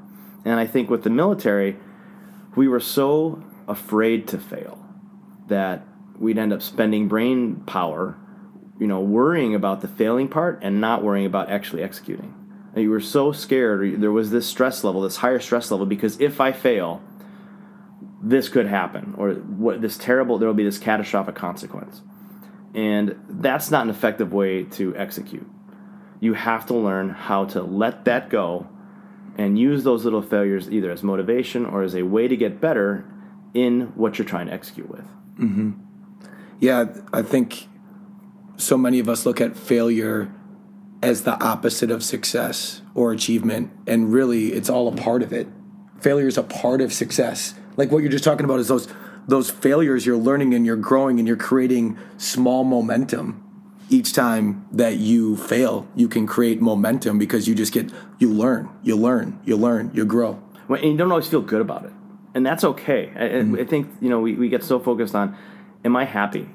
and 0.45 0.55
i 0.61 0.67
think 0.67 0.91
with 0.91 1.03
the 1.05 1.11
military 1.11 1.77
we 2.55 2.67
were 2.67 2.81
so 2.81 3.43
afraid 3.69 4.27
to 4.27 4.39
fail 4.39 4.85
that 5.49 5.87
we'd 6.19 6.39
end 6.39 6.53
up 6.53 6.63
spending 6.63 7.07
brain 7.07 7.57
power 7.67 8.19
you 8.79 8.87
know, 8.87 9.01
worrying 9.01 9.55
about 9.55 9.81
the 9.81 9.89
failing 9.89 10.29
part 10.29 10.59
and 10.63 10.81
not 10.81 11.03
worrying 11.03 11.27
about 11.27 11.51
actually 11.51 11.83
executing. 11.83 12.35
And 12.75 12.83
you 12.83 12.91
were 12.91 13.01
so 13.01 13.33
scared, 13.33 14.01
there 14.01 14.13
was 14.13 14.31
this 14.31 14.47
stress 14.47 14.85
level, 14.85 15.01
this 15.01 15.17
higher 15.17 15.41
stress 15.41 15.71
level, 15.71 15.87
because 15.87 16.21
if 16.21 16.41
I 16.41 16.53
fail, 16.53 17.03
this 18.29 18.49
could 18.49 18.67
happen, 18.67 19.15
or 19.17 19.35
what 19.35 19.81
this 19.81 19.97
terrible, 19.97 20.37
there 20.37 20.49
will 20.49 20.55
be 20.55 20.65
this 20.65 20.79
catastrophic 20.79 21.37
consequence. 21.37 22.03
And 22.75 23.15
that's 23.29 23.71
not 23.71 23.85
an 23.85 23.91
effective 23.91 24.33
way 24.33 24.65
to 24.65 24.97
execute. 24.97 25.49
You 26.19 26.35
have 26.35 26.67
to 26.67 26.75
learn 26.75 27.11
how 27.11 27.45
to 27.47 27.63
let 27.63 28.05
that 28.07 28.29
go 28.29 28.67
and 29.39 29.57
use 29.57 29.85
those 29.85 30.05
little 30.05 30.23
failures 30.23 30.69
either 30.69 30.91
as 30.91 31.05
motivation 31.05 31.65
or 31.65 31.83
as 31.83 31.95
a 31.95 32.03
way 32.03 32.27
to 32.27 32.37
get 32.37 32.61
better 32.61 33.05
in 33.55 33.93
what 33.95 34.19
you're 34.19 34.27
trying 34.27 34.49
to 34.49 34.53
execute 34.53 34.91
with. 34.91 35.07
Mm-hmm. 35.39 35.73
Yeah, 36.59 36.87
I 37.13 37.23
think 37.23 37.69
so 38.57 38.77
many 38.77 38.99
of 38.99 39.09
us 39.09 39.25
look 39.25 39.41
at 39.41 39.57
failure 39.57 40.35
as 41.01 41.23
the 41.23 41.41
opposite 41.45 41.93
of 41.93 42.03
success 42.03 42.83
or 42.95 43.13
achievement 43.13 43.71
and 43.87 44.13
really 44.13 44.53
it's 44.53 44.69
all 44.69 44.89
a 44.89 44.97
part 44.97 45.23
of 45.23 45.33
it 45.33 45.47
failure 46.01 46.27
is 46.27 46.39
a 46.39 46.43
part 46.43 46.81
of 46.81 46.91
success 46.91 47.55
like 47.77 47.91
what 47.91 48.03
you're 48.03 48.11
just 48.11 48.25
talking 48.25 48.45
about 48.45 48.61
is 48.61 48.69
those 48.69 48.89
those 49.29 49.51
failures 49.51 50.07
you're 50.07 50.17
learning 50.17 50.55
and 50.55 50.65
you're 50.65 50.77
growing 50.77 51.19
and 51.19 51.27
you're 51.27 51.37
creating 51.37 51.99
small 52.17 52.65
momentum 52.65 53.43
each 53.89 54.13
time 54.13 54.67
that 54.73 54.97
you 54.97 55.37
fail 55.37 55.87
you 55.95 56.09
can 56.09 56.27
create 56.27 56.61
momentum 56.61 57.19
because 57.19 57.47
you 57.47 57.55
just 57.55 57.73
get 57.73 57.91
you 58.19 58.33
learn 58.33 58.69
you 58.83 58.97
learn 58.97 59.39
you 59.45 59.57
learn 59.57 59.91
you 59.95 60.05
grow 60.05 60.43
and 60.69 60.83
you 60.83 60.97
don't 60.97 61.11
always 61.11 61.29
feel 61.29 61.43
good 61.43 61.61
about 61.61 61.85
it 61.85 61.93
and 62.35 62.45
that's 62.45 62.65
okay 62.65 63.13
I, 63.15 63.19
mm-hmm. 63.19 63.61
I 63.61 63.65
think 63.65 63.93
you 64.01 64.09
know 64.09 64.21
we, 64.21 64.35
we 64.35 64.49
get 64.49 64.65
so 64.65 64.81
focused 64.81 65.15
on 65.15 65.37
am 65.85 65.97
i 65.97 66.05
happy 66.05 66.49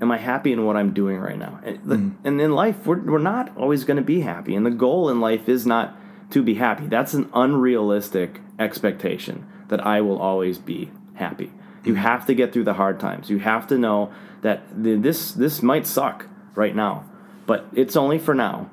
am 0.00 0.10
I 0.10 0.18
happy 0.18 0.52
in 0.52 0.66
what 0.66 0.76
I'm 0.76 0.92
doing 0.92 1.18
right 1.18 1.38
now? 1.38 1.60
And, 1.62 1.78
mm-hmm. 1.78 2.26
and 2.26 2.40
in 2.40 2.52
life, 2.52 2.84
we're, 2.84 2.98
we're 2.98 3.18
not 3.18 3.56
always 3.56 3.84
going 3.84 3.96
to 3.96 4.02
be 4.02 4.20
happy. 4.20 4.54
And 4.54 4.66
the 4.66 4.70
goal 4.70 5.08
in 5.08 5.20
life 5.20 5.48
is 5.48 5.64
not 5.66 5.96
to 6.30 6.42
be 6.42 6.54
happy. 6.54 6.86
That's 6.88 7.14
an 7.14 7.30
unrealistic 7.32 8.40
expectation 8.58 9.46
that 9.68 9.84
I 9.84 10.00
will 10.00 10.18
always 10.18 10.58
be 10.58 10.90
happy. 11.14 11.52
You 11.84 11.92
mm-hmm. 11.92 12.02
have 12.02 12.26
to 12.26 12.34
get 12.34 12.52
through 12.52 12.64
the 12.64 12.74
hard 12.74 12.98
times. 12.98 13.30
You 13.30 13.38
have 13.38 13.66
to 13.68 13.78
know 13.78 14.12
that 14.42 14.62
this 14.70 15.32
this 15.32 15.62
might 15.62 15.86
suck 15.86 16.26
right 16.54 16.74
now, 16.74 17.04
but 17.46 17.66
it's 17.74 17.96
only 17.96 18.18
for 18.18 18.34
now. 18.34 18.70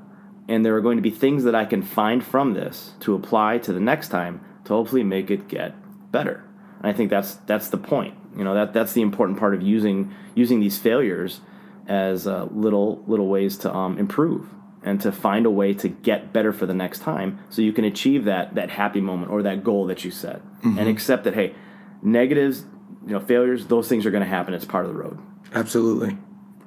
And 0.47 0.65
there 0.65 0.75
are 0.75 0.81
going 0.81 0.97
to 0.97 1.01
be 1.01 1.11
things 1.11 1.43
that 1.43 1.55
I 1.55 1.65
can 1.65 1.81
find 1.81 2.23
from 2.23 2.53
this 2.53 2.93
to 3.01 3.15
apply 3.15 3.59
to 3.59 3.71
the 3.71 3.79
next 3.79 4.09
time 4.09 4.41
to 4.65 4.73
hopefully 4.73 5.03
make 5.03 5.31
it 5.31 5.47
get 5.47 5.75
better. 6.11 6.43
And 6.79 6.87
I 6.87 6.93
think 6.93 7.09
that's 7.09 7.35
that's 7.45 7.69
the 7.69 7.77
point. 7.77 8.15
You 8.35 8.43
know 8.43 8.53
that 8.53 8.73
that's 8.73 8.93
the 8.93 9.01
important 9.01 9.39
part 9.39 9.53
of 9.53 9.61
using 9.61 10.13
using 10.35 10.59
these 10.59 10.77
failures 10.77 11.41
as 11.87 12.27
uh, 12.27 12.47
little 12.51 13.03
little 13.07 13.27
ways 13.27 13.57
to 13.59 13.73
um, 13.73 13.97
improve 13.97 14.47
and 14.83 14.99
to 15.01 15.11
find 15.11 15.45
a 15.45 15.49
way 15.49 15.73
to 15.75 15.87
get 15.87 16.33
better 16.33 16.51
for 16.51 16.65
the 16.65 16.73
next 16.73 16.99
time, 16.99 17.39
so 17.49 17.61
you 17.61 17.73
can 17.73 17.85
achieve 17.85 18.25
that 18.25 18.55
that 18.55 18.71
happy 18.71 19.01
moment 19.01 19.31
or 19.31 19.43
that 19.43 19.63
goal 19.63 19.85
that 19.87 20.03
you 20.03 20.11
set, 20.11 20.39
mm-hmm. 20.59 20.77
and 20.77 20.87
accept 20.87 21.23
that 21.23 21.33
hey, 21.33 21.53
negatives 22.01 22.65
you 23.05 23.13
know 23.13 23.19
failures. 23.19 23.67
Those 23.67 23.87
things 23.87 24.05
are 24.05 24.11
going 24.11 24.23
to 24.23 24.29
happen. 24.29 24.53
It's 24.53 24.65
part 24.65 24.85
of 24.85 24.93
the 24.93 24.97
road. 24.97 25.19
Absolutely, 25.53 26.17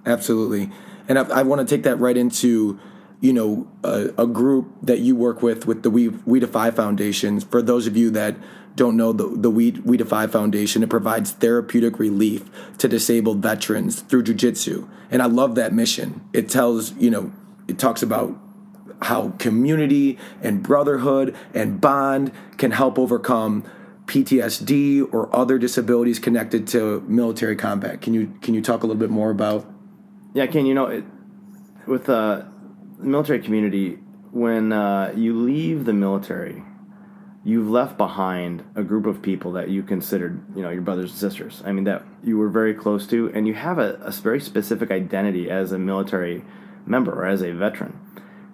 absolutely. 0.07 0.71
And 1.09 1.19
I, 1.19 1.41
I 1.41 1.43
want 1.43 1.67
to 1.67 1.75
take 1.75 1.85
that 1.85 1.97
right 1.97 2.17
into 2.17 2.79
you 3.21 3.33
know 3.33 3.67
a, 3.83 4.11
a, 4.19 4.27
group 4.27 4.69
that 4.83 5.01
you 5.01 5.17
work 5.17 5.43
with 5.43 5.67
with 5.67 5.83
the 5.83 5.91
We 5.91 6.09
We 6.09 6.41
Defy 6.41 6.71
Foundation. 6.71 7.41
For 7.41 7.63
those 7.63 7.87
of 7.87 7.97
you 7.97 8.11
that 8.11 8.37
don't 8.77 8.97
know 8.97 9.13
the 9.13 9.29
the 9.29 9.51
We 9.51 9.73
We 9.73 9.97
Defy 9.97 10.27
Foundation, 10.27 10.83
it 10.83 10.91
provides 10.91 11.33
therapeutic 11.33 11.99
relief 11.99 12.45
to 12.79 12.89
disabled 12.89 13.43
veterans 13.43 14.01
through 14.01 14.25
jujitsu, 14.25 14.89
and 15.11 15.23
I 15.23 15.27
love 15.27 15.55
that 15.55 15.73
mission. 15.73 16.27
It 16.33 16.49
tells 16.49 16.93
you 16.95 17.11
know 17.11 17.33
it 17.69 17.79
talks 17.79 18.03
about 18.03 18.39
how 19.03 19.31
community 19.39 20.19
and 20.43 20.63
brotherhood 20.63 21.35
and 21.53 21.81
bond 21.81 22.33
can 22.57 22.71
help 22.71 22.99
overcome 22.99 23.65
PTSD 24.07 25.13
or 25.13 25.35
other 25.35 25.59
disabilities 25.59 26.19
connected 26.19 26.67
to 26.69 27.01
military 27.03 27.57
combat. 27.57 28.01
Can 28.01 28.15
you 28.15 28.33
can 28.43 28.55
you 28.55 28.63
talk 28.63 28.83
a 28.83 28.87
little 28.87 29.01
bit 29.01 29.11
more 29.11 29.31
about? 29.31 29.67
Yeah, 30.35 30.47
Ken. 30.47 30.67
You 30.67 30.75
know, 30.75 30.87
it, 30.87 31.05
with 31.87 32.09
uh, 32.09 32.43
the 32.99 33.07
military 33.07 33.41
community, 33.41 33.99
when 34.33 34.73
uh, 34.73 35.13
you 35.17 35.39
leave 35.39 35.85
the 35.85 35.93
military, 35.93 36.63
you've 37.45 37.71
left 37.71 37.97
behind 37.97 38.65
a 38.75 38.83
group 38.83 39.07
of 39.07 39.23
people 39.23 39.53
that 39.53 39.69
you 39.69 39.83
considered, 39.83 40.43
you 40.57 40.63
know, 40.63 40.71
your 40.71 40.83
brothers 40.83 41.11
and 41.11 41.19
sisters. 41.19 41.63
I 41.65 41.73
mean, 41.73 41.85
that 41.85 42.05
you 42.23 42.37
were 42.37 42.49
very 42.49 42.75
close 42.75 43.07
to, 43.09 43.31
and 43.35 43.47
you 43.47 43.55
have 43.55 43.79
a, 43.79 43.95
a 44.03 44.11
very 44.11 44.41
specific 44.41 44.91
identity 44.91 45.51
as 45.51 45.73
a 45.73 45.79
military 45.79 46.45
member 46.87 47.13
or 47.13 47.27
as 47.27 47.43
a 47.43 47.53
veteran. 47.53 47.99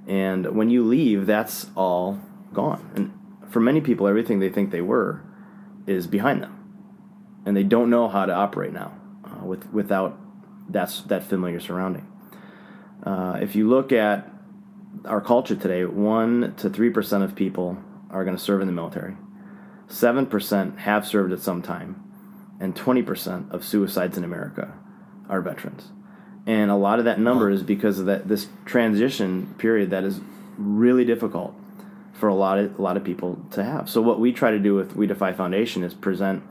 And 0.06 0.56
when 0.56 0.70
you 0.70 0.84
leave, 0.84 1.26
that's 1.26 1.66
all 1.76 2.20
gone. 2.52 2.90
And 2.94 3.52
for 3.52 3.60
many 3.60 3.80
people, 3.80 4.06
everything 4.06 4.40
they 4.40 4.48
think 4.48 4.70
they 4.70 4.80
were 4.80 5.22
is 5.86 6.06
behind 6.06 6.42
them, 6.42 6.56
and 7.44 7.56
they 7.56 7.62
don't 7.64 7.90
know 7.90 8.08
how 8.08 8.26
to 8.26 8.32
operate 8.32 8.72
now 8.72 8.92
uh, 9.24 9.44
with 9.44 9.72
without 9.72 10.18
that's 10.68 11.02
that 11.02 11.24
familiar 11.24 11.58
surrounding. 11.58 12.06
Uh, 13.02 13.38
if 13.40 13.56
you 13.56 13.68
look 13.68 13.92
at 13.92 14.30
our 15.04 15.20
culture 15.20 15.56
today, 15.56 15.84
one 15.84 16.54
to 16.56 16.70
three 16.70 16.90
percent 16.90 17.24
of 17.24 17.34
people 17.34 17.78
are 18.10 18.24
going 18.24 18.36
to 18.36 18.42
serve 18.42 18.60
in 18.60 18.66
the 18.66 18.72
military. 18.72 19.16
Seven 19.88 20.26
percent 20.26 20.80
have 20.80 21.06
served 21.06 21.32
at 21.32 21.40
some 21.40 21.62
time, 21.62 22.02
and 22.60 22.76
twenty 22.76 23.02
percent 23.02 23.50
of 23.50 23.64
suicides 23.64 24.16
in 24.16 24.22
America 24.22 24.74
are 25.28 25.40
veterans. 25.40 25.90
And 26.50 26.68
a 26.68 26.74
lot 26.74 26.98
of 26.98 27.04
that 27.04 27.20
number 27.20 27.48
is 27.48 27.62
because 27.62 28.00
of 28.00 28.06
that 28.06 28.26
this 28.26 28.48
transition 28.64 29.54
period 29.56 29.90
that 29.90 30.02
is 30.02 30.20
really 30.58 31.04
difficult 31.04 31.54
for 32.12 32.28
a 32.28 32.34
lot 32.34 32.58
of 32.58 32.76
a 32.76 32.82
lot 32.82 32.96
of 32.96 33.04
people 33.04 33.38
to 33.52 33.62
have. 33.62 33.88
So 33.88 34.02
what 34.02 34.18
we 34.18 34.32
try 34.32 34.50
to 34.50 34.58
do 34.58 34.74
with 34.74 34.96
We 34.96 35.06
Defy 35.06 35.32
Foundation 35.32 35.84
is 35.84 35.94
present 35.94 36.42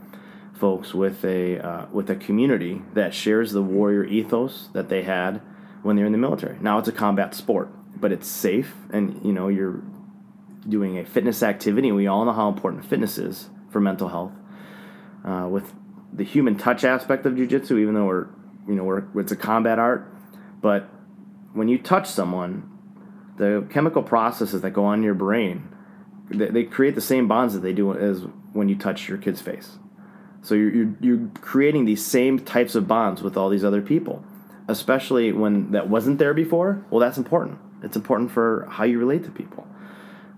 folks 0.54 0.94
with 0.94 1.26
a 1.26 1.60
uh, 1.60 1.86
with 1.92 2.10
a 2.10 2.16
community 2.16 2.82
that 2.94 3.14
shares 3.14 3.52
the 3.52 3.62
warrior 3.62 4.06
ethos 4.06 4.70
that 4.72 4.88
they 4.88 5.04
had 5.04 5.42
when 5.84 5.98
they're 5.98 6.06
in 6.06 6.14
the 6.14 6.18
military. 6.18 6.56
Now 6.62 6.78
it's 6.80 6.88
a 6.88 6.94
combat 6.94 7.36
sport, 7.36 7.68
but 8.00 8.14
it's 8.14 8.28
safe, 8.28 8.74
and 8.94 9.20
you 9.26 9.34
know 9.34 9.50
you're 9.50 9.84
doing 10.70 10.98
a 10.98 11.04
fitness 11.04 11.44
activity, 11.44 11.92
we 11.92 12.08
all 12.08 12.24
know 12.24 12.32
how 12.32 12.48
important 12.48 12.86
fitness 12.86 13.18
is 13.18 13.50
for 13.70 13.82
mental 13.82 14.08
health. 14.08 14.32
Uh, 15.26 15.50
with 15.50 15.74
the 16.14 16.24
human 16.24 16.58
touch 16.58 16.86
aspect 16.86 17.26
of 17.26 17.34
jujitsu, 17.34 17.78
even 17.80 17.96
though 17.96 18.06
we're 18.06 18.30
you 18.70 18.76
know 18.76 18.84
we're, 18.84 19.04
it's 19.20 19.32
a 19.32 19.36
combat 19.36 19.80
art, 19.80 20.14
but 20.62 20.90
when 21.54 21.68
you 21.68 21.78
touch 21.78 22.08
someone, 22.08 22.70
the 23.38 23.68
chemical 23.70 24.04
processes 24.04 24.62
that 24.62 24.72
go 24.72 24.86
on 24.86 25.00
in 25.00 25.04
your 25.04 25.16
brain, 25.16 25.68
they, 26.30 26.48
they 26.48 26.64
create 26.64 26.96
the 26.96 27.02
same 27.02 27.28
bonds 27.28 27.54
that 27.54 27.62
they 27.62 27.74
do 27.74 27.94
as 27.94 28.24
when 28.54 28.70
you 28.70 28.76
touch 28.76 29.10
your 29.10 29.18
kid's 29.18 29.42
face. 29.42 29.80
So 30.42 30.56
you're, 30.56 30.74
you're, 30.74 30.96
you're 31.02 31.28
creating 31.42 31.86
these 31.86 32.06
same 32.06 32.40
types 32.40 32.76
of 32.76 32.88
bonds 32.88 33.22
with 33.22 33.36
all 33.36 33.50
these 33.50 33.64
other 33.64 33.82
people, 33.82 34.24
especially 34.68 35.32
when 35.32 35.72
that 35.72 35.90
wasn't 35.90 36.20
there 36.20 36.34
before. 36.34 36.86
Well, 36.90 37.00
that's 37.00 37.18
important. 37.18 37.60
It's 37.84 37.96
important 37.96 38.32
for 38.32 38.68
how 38.70 38.84
you 38.84 39.00
relate 39.00 39.24
to 39.26 39.32
people. 39.32 39.68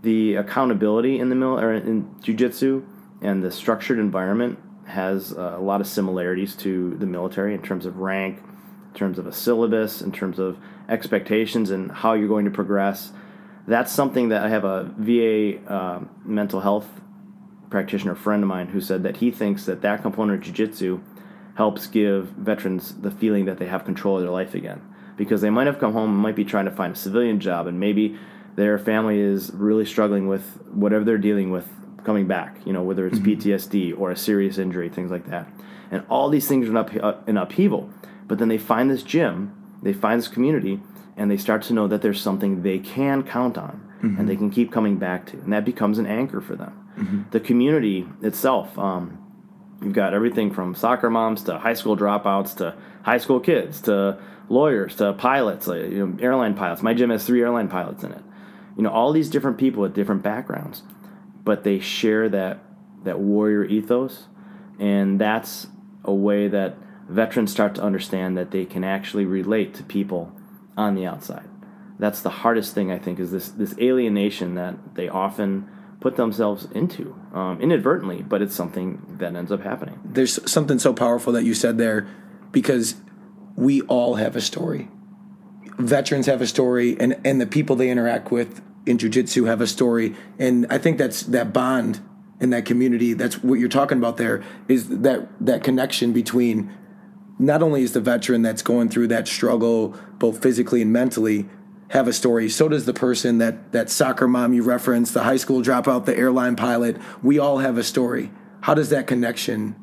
The 0.02 0.36
accountability 0.36 1.20
in 1.20 1.30
the 1.30 1.36
mil- 1.36 1.60
or 1.60 1.74
in 1.74 2.06
jujitsu 2.22 2.84
and 3.22 3.44
the 3.44 3.52
structured 3.52 4.00
environment 4.00 4.58
has 4.86 5.34
uh, 5.34 5.56
a 5.58 5.62
lot 5.62 5.82
of 5.82 5.88
similarities 5.88 6.56
to 6.58 6.96
the 6.98 7.06
military 7.06 7.54
in 7.54 7.62
terms 7.62 7.86
of 7.86 7.98
rank, 7.98 8.38
in 8.38 8.94
terms 8.94 9.18
of 9.20 9.28
a 9.28 9.32
syllabus, 9.32 10.02
in 10.02 10.12
terms 10.12 10.40
of 10.40 10.58
expectations 10.90 11.70
and 11.70 11.92
how 11.92 12.14
you're 12.14 12.28
going 12.28 12.46
to 12.46 12.52
progress. 12.52 13.12
That's 13.68 13.92
something 13.92 14.30
that 14.30 14.44
I 14.44 14.50
have 14.50 14.66
a 14.66 14.92
VA 14.98 15.60
uh, 15.72 16.02
mental 16.26 16.62
health 16.62 16.88
practitioner 17.70 18.16
friend 18.16 18.44
of 18.44 18.50
mine 18.50 18.68
who 18.68 18.82
said 18.82 19.04
that 19.04 19.18
he 19.18 19.32
thinks 19.32 19.66
that 19.66 19.82
that 19.82 20.02
component 20.02 20.40
of 20.40 20.46
jiu-jitsu 20.46 21.02
helps 21.56 21.88
give 21.88 22.28
veterans 22.30 22.96
the 23.02 23.12
feeling 23.12 23.46
that 23.46 23.58
they 23.58 23.68
have 23.68 23.86
control 23.86 24.18
of 24.18 24.24
their 24.24 24.32
life 24.32 24.54
again 24.54 24.82
because 25.16 25.42
they 25.42 25.50
might 25.50 25.68
have 25.68 25.80
come 25.80 25.94
home 25.94 26.10
and 26.10 26.20
might 26.20 26.36
be 26.36 26.44
trying 26.44 26.66
to 26.66 26.72
find 26.72 26.94
a 26.94 26.98
civilian 26.98 27.40
job 27.40 27.68
and 27.68 27.80
maybe 27.80 28.18
their 28.56 28.78
family 28.78 29.20
is 29.20 29.52
really 29.54 29.86
struggling 29.86 30.28
with 30.28 30.60
whatever 30.72 31.04
they're 31.06 31.18
dealing 31.18 31.52
with 31.52 31.68
coming 32.04 32.28
back 32.28 32.58
you 32.66 32.74
know 32.74 32.84
whether 32.84 33.06
it's 33.06 33.20
mm-hmm. 33.20 33.42
ptsd 33.42 33.98
or 33.98 34.12
a 34.12 34.18
serious 34.18 34.58
injury 34.58 34.90
things 34.90 35.12
like 35.12 35.28
that 35.30 35.48
and 35.92 36.04
all 36.10 36.30
these 36.30 36.48
things 36.48 36.68
are 36.68 36.72
in, 36.72 37.02
up, 37.02 37.30
in 37.30 37.38
upheaval 37.38 37.90
but 38.28 38.40
then 38.40 38.48
they 38.48 38.58
find 38.58 38.90
this 38.90 39.04
gym 39.04 39.56
they 39.82 39.94
find 39.94 40.20
this 40.20 40.28
community 40.28 40.80
and 41.18 41.30
they 41.30 41.38
start 41.38 41.62
to 41.64 41.74
know 41.74 41.88
that 41.88 42.02
there's 42.02 42.22
something 42.22 42.64
they 42.64 42.80
can 42.80 43.24
count 43.24 43.58
on 43.58 43.92
mm-hmm. 44.02 44.20
and 44.20 44.30
they 44.30 44.36
can 44.36 44.50
keep 44.50 44.72
coming 44.72 44.98
back 44.98 45.26
to. 45.28 45.38
And 45.38 45.54
that 45.54 45.66
becomes 45.66 45.98
an 45.98 46.06
anchor 46.06 46.42
for 46.42 46.56
them. 46.56 46.90
Mm-hmm. 46.98 47.22
The 47.32 47.40
community 47.40 48.08
itself, 48.22 48.78
um, 48.78 49.18
you've 49.82 49.94
got 49.94 50.14
everything 50.14 50.52
from 50.52 50.76
soccer 50.76 51.10
moms 51.10 51.44
to 51.44 51.58
high 51.60 51.74
school 51.74 51.98
dropouts 51.98 52.56
to 52.58 52.76
high 53.04 53.18
school 53.18 53.40
kids 53.40 53.82
to 53.82 54.18
lawyers 54.50 54.96
to 54.98 55.14
pilots, 55.14 55.68
like, 55.68 55.82
you 55.84 56.08
know, 56.08 56.18
airline 56.22 56.54
pilots. 56.54 56.82
My 56.82 56.94
gym 56.94 57.10
has 57.10 57.26
three 57.26 57.42
airline 57.42 57.68
pilots 57.68 58.04
in 58.04 58.12
it. 58.12 58.24
You 58.78 58.84
know, 58.84 58.90
all 58.90 59.12
these 59.12 59.30
different 59.30 59.58
people 59.58 59.82
with 59.82 59.94
different 59.94 60.24
backgrounds, 60.24 60.84
but 61.44 61.64
they 61.64 61.80
share 61.80 62.30
that 62.30 62.60
that 63.04 63.20
warrior 63.20 63.66
ethos, 63.66 64.28
and 64.80 65.20
that's 65.20 65.68
a 66.04 66.14
way 66.14 66.48
that 66.48 66.76
veterans 67.10 67.52
start 67.52 67.76
to 67.76 67.82
understand 67.82 68.38
that 68.38 68.52
they 68.52 68.66
can 68.66 68.84
actually 68.84 69.26
relate 69.26 69.74
to 69.74 69.84
people 69.84 70.32
on 70.78 70.96
the 70.96 71.06
outside. 71.06 71.48
That's 72.00 72.22
the 72.22 72.30
hardest 72.30 72.74
thing 72.74 72.92
I 72.92 72.98
think 72.98 73.20
is 73.20 73.32
this 73.32 73.50
this 73.50 73.78
alienation 73.78 74.56
that 74.56 74.96
they 74.96 75.10
often 75.10 75.68
put 76.00 76.16
themselves 76.16 76.68
into 76.74 77.16
um, 77.34 77.62
inadvertently, 77.62 78.24
but 78.24 78.42
it's 78.42 78.56
something 78.56 79.18
that 79.20 79.36
ends 79.36 79.52
up 79.52 79.62
happening. 79.62 80.00
There's 80.04 80.52
something 80.52 80.80
so 80.80 80.94
powerful 80.94 81.32
that 81.34 81.44
you 81.44 81.54
said 81.54 81.78
there 81.78 82.08
because 82.52 82.96
we 83.56 83.82
all 83.84 84.16
have 84.16 84.36
a 84.36 84.42
story. 84.42 84.90
Veterans 85.78 86.26
have 86.26 86.42
a 86.42 86.48
story, 86.48 87.00
and 87.00 87.20
and 87.24 87.40
the 87.40 87.48
people 87.48 87.76
they 87.76 87.90
interact 87.90 88.32
with 88.32 88.62
in 88.86 88.98
jujitsu 88.98 89.48
have 89.48 89.62
a 89.62 89.68
story, 89.68 90.16
and 90.40 90.66
I 90.70 90.78
think 90.78 90.98
that's 90.98 91.24
that 91.24 91.54
bond 91.54 92.02
in 92.40 92.50
that 92.50 92.66
community. 92.66 93.14
That's 93.14 93.44
what 93.44 93.60
you're 93.60 93.70
talking 93.70 93.98
about. 93.98 94.18
There 94.18 94.44
is 94.68 94.90
that 94.90 95.28
that 95.40 95.64
connection 95.64 96.12
between 96.12 96.72
not 97.42 97.64
only 97.64 97.82
is 97.82 97.94
the 97.94 98.00
veteran 98.00 98.44
that's 98.44 98.62
going 98.62 98.90
through 98.90 99.08
that 99.08 99.28
struggle 99.28 99.96
both 100.20 100.42
physically 100.42 100.82
and 100.82 100.94
mentally 100.94 101.50
have 101.90 102.08
a 102.08 102.14
story 102.14 102.48
so 102.48 102.70
does 102.70 102.86
the 102.86 102.94
person 102.94 103.40
that 103.40 103.72
that 103.74 103.90
soccer 103.90 104.28
mom 104.28 104.54
you 104.54 104.64
referenced 104.64 105.14
the 105.14 105.24
high 105.24 105.36
school 105.36 105.62
dropout 105.62 106.06
the 106.06 106.16
airline 106.16 106.56
pilot 106.56 106.96
we 107.22 107.40
all 107.40 107.58
have 107.58 107.78
a 107.78 107.84
story 107.84 108.32
how 108.62 108.74
does 108.74 108.90
that 108.92 109.08
connection 109.08 109.76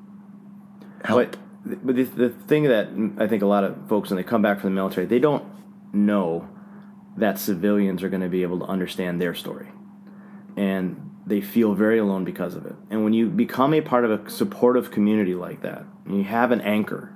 help 1.04 1.36
but, 1.66 1.86
but 1.86 1.96
the, 1.96 2.04
the 2.04 2.30
thing 2.30 2.62
that 2.62 2.88
i 3.18 3.26
think 3.26 3.42
a 3.42 3.46
lot 3.46 3.64
of 3.64 3.76
folks 3.88 4.08
when 4.08 4.16
they 4.16 4.22
come 4.22 4.40
back 4.40 4.60
from 4.60 4.70
the 4.70 4.74
military 4.74 5.06
they 5.06 5.18
don't 5.18 5.44
know 5.92 6.48
that 7.18 7.38
civilians 7.38 8.02
are 8.02 8.08
going 8.08 8.22
to 8.22 8.28
be 8.28 8.42
able 8.42 8.58
to 8.60 8.66
understand 8.66 9.20
their 9.20 9.34
story. 9.34 9.68
And 10.56 11.10
they 11.26 11.40
feel 11.40 11.74
very 11.74 11.98
alone 11.98 12.24
because 12.24 12.54
of 12.54 12.64
it. 12.64 12.74
And 12.90 13.04
when 13.04 13.12
you 13.12 13.28
become 13.28 13.74
a 13.74 13.80
part 13.80 14.04
of 14.04 14.10
a 14.10 14.30
supportive 14.30 14.90
community 14.90 15.34
like 15.34 15.62
that 15.62 15.84
you 16.06 16.24
have 16.24 16.52
an 16.52 16.60
anchor 16.62 17.12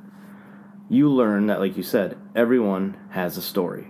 you 0.93 1.09
learn 1.09 1.47
that, 1.47 1.59
like 1.59 1.79
you 1.79 1.83
said, 1.83 2.19
everyone 2.37 2.99
has 3.13 3.39
a 3.39 3.43
story. 3.43 3.89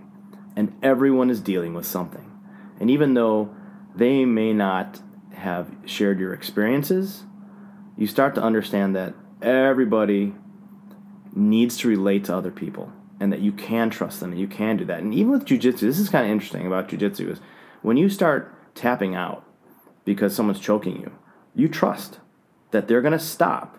And 0.55 0.73
everyone 0.85 1.31
is 1.31 1.41
dealing 1.41 1.75
with 1.75 1.85
something. 1.85 2.31
And 2.79 2.89
even 2.89 3.15
though 3.15 3.53
they 3.93 4.25
may 4.25 4.53
not 4.53 5.01
have 5.35 5.75
shared 5.85 6.21
your 6.21 6.33
experiences, 6.33 7.25
you 7.97 8.07
start 8.07 8.37
to 8.37 8.43
understand 8.43 8.95
that 8.95 9.15
everybody 9.43 10.35
needs 11.35 11.77
to 11.79 11.89
relate 11.89 12.25
to 12.27 12.37
other 12.37 12.53
people 12.53 12.93
and 13.23 13.33
that 13.33 13.39
you 13.39 13.53
can 13.53 13.89
trust 13.89 14.19
them 14.19 14.33
and 14.33 14.41
you 14.41 14.49
can 14.49 14.77
do 14.77 14.85
that. 14.85 14.99
And 14.99 15.15
even 15.15 15.31
with 15.31 15.45
jujitsu, 15.45 15.79
this 15.79 16.01
is 16.01 16.09
kind 16.09 16.27
of 16.27 16.33
interesting 16.33 16.67
about 16.67 16.89
jujitsu 16.89 17.31
is 17.31 17.41
when 17.81 17.97
you 17.97 18.09
start 18.09 18.53
tapping 18.75 19.15
out 19.15 19.45
because 20.05 20.35
someone's 20.35 20.59
choking 20.59 21.01
you, 21.01 21.13
you 21.55 21.69
trust 21.69 22.19
that 22.73 22.89
they're 22.89 23.01
going 23.01 23.13
to 23.13 23.21
stop 23.21 23.79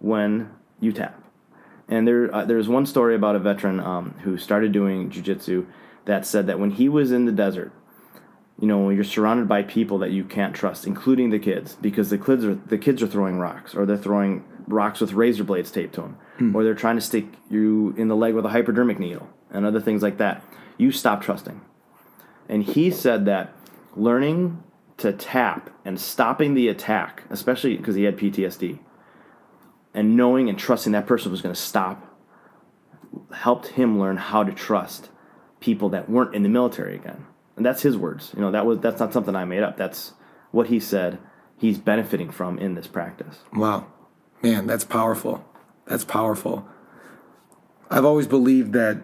when 0.00 0.50
you 0.80 0.90
tap. 0.90 1.22
And 1.86 2.08
there, 2.08 2.34
uh, 2.34 2.44
there's 2.44 2.68
one 2.68 2.84
story 2.84 3.14
about 3.14 3.36
a 3.36 3.38
veteran 3.38 3.78
um, 3.78 4.16
who 4.24 4.36
started 4.36 4.72
doing 4.72 5.10
jujitsu 5.10 5.64
that 6.06 6.26
said 6.26 6.48
that 6.48 6.58
when 6.58 6.72
he 6.72 6.88
was 6.88 7.12
in 7.12 7.24
the 7.24 7.30
desert, 7.30 7.70
you 8.58 8.66
know, 8.66 8.80
when 8.80 8.96
you're 8.96 9.04
surrounded 9.04 9.46
by 9.46 9.62
people 9.62 9.98
that 9.98 10.10
you 10.10 10.24
can't 10.24 10.56
trust, 10.56 10.88
including 10.88 11.30
the 11.30 11.38
kids, 11.38 11.76
because 11.80 12.10
the 12.10 12.18
kids 12.18 12.44
are 12.44 12.54
the 12.54 12.78
kids 12.78 13.00
are 13.00 13.06
throwing 13.06 13.38
rocks 13.38 13.76
or 13.76 13.86
they're 13.86 13.96
throwing 13.96 14.44
rocks 14.66 15.00
with 15.00 15.12
razor 15.12 15.44
blades 15.44 15.70
taped 15.70 15.94
to 15.94 16.02
them, 16.02 16.16
hmm. 16.38 16.56
or 16.56 16.64
they're 16.64 16.74
trying 16.74 16.96
to 16.96 17.02
stick 17.02 17.26
you 17.50 17.94
in 17.96 18.08
the 18.08 18.16
leg 18.16 18.34
with 18.34 18.44
a 18.44 18.50
hypodermic 18.50 18.98
needle, 18.98 19.28
and 19.50 19.66
other 19.66 19.80
things 19.80 20.02
like 20.02 20.18
that. 20.18 20.42
You 20.78 20.92
stop 20.92 21.22
trusting. 21.22 21.60
And 22.48 22.62
he 22.62 22.90
said 22.90 23.24
that 23.26 23.52
learning 23.94 24.62
to 24.98 25.12
tap 25.12 25.70
and 25.84 26.00
stopping 26.00 26.54
the 26.54 26.68
attack, 26.68 27.22
especially 27.30 27.76
because 27.76 27.94
he 27.94 28.04
had 28.04 28.16
PTSD, 28.16 28.78
and 29.94 30.16
knowing 30.16 30.48
and 30.48 30.58
trusting 30.58 30.92
that 30.92 31.06
person 31.06 31.30
was 31.30 31.42
going 31.42 31.54
to 31.54 31.60
stop, 31.60 32.08
helped 33.32 33.68
him 33.68 33.98
learn 33.98 34.16
how 34.16 34.42
to 34.42 34.52
trust 34.52 35.10
people 35.60 35.88
that 35.90 36.08
weren't 36.08 36.34
in 36.34 36.42
the 36.42 36.48
military 36.48 36.94
again. 36.94 37.26
And 37.56 37.64
that's 37.64 37.82
his 37.82 37.96
words. 37.96 38.32
You 38.34 38.40
know, 38.40 38.50
that 38.50 38.66
was 38.66 38.80
that's 38.80 39.00
not 39.00 39.12
something 39.12 39.36
I 39.36 39.44
made 39.44 39.62
up. 39.62 39.76
That's 39.76 40.12
what 40.50 40.68
he 40.68 40.80
said 40.80 41.18
he's 41.58 41.78
benefiting 41.78 42.30
from 42.30 42.58
in 42.58 42.74
this 42.74 42.86
practice. 42.86 43.38
Wow. 43.54 43.86
Man, 44.42 44.66
that's 44.66 44.84
powerful. 44.84 45.44
That's 45.86 46.04
powerful. 46.04 46.66
I've 47.90 48.04
always 48.04 48.26
believed 48.26 48.72
that 48.72 48.98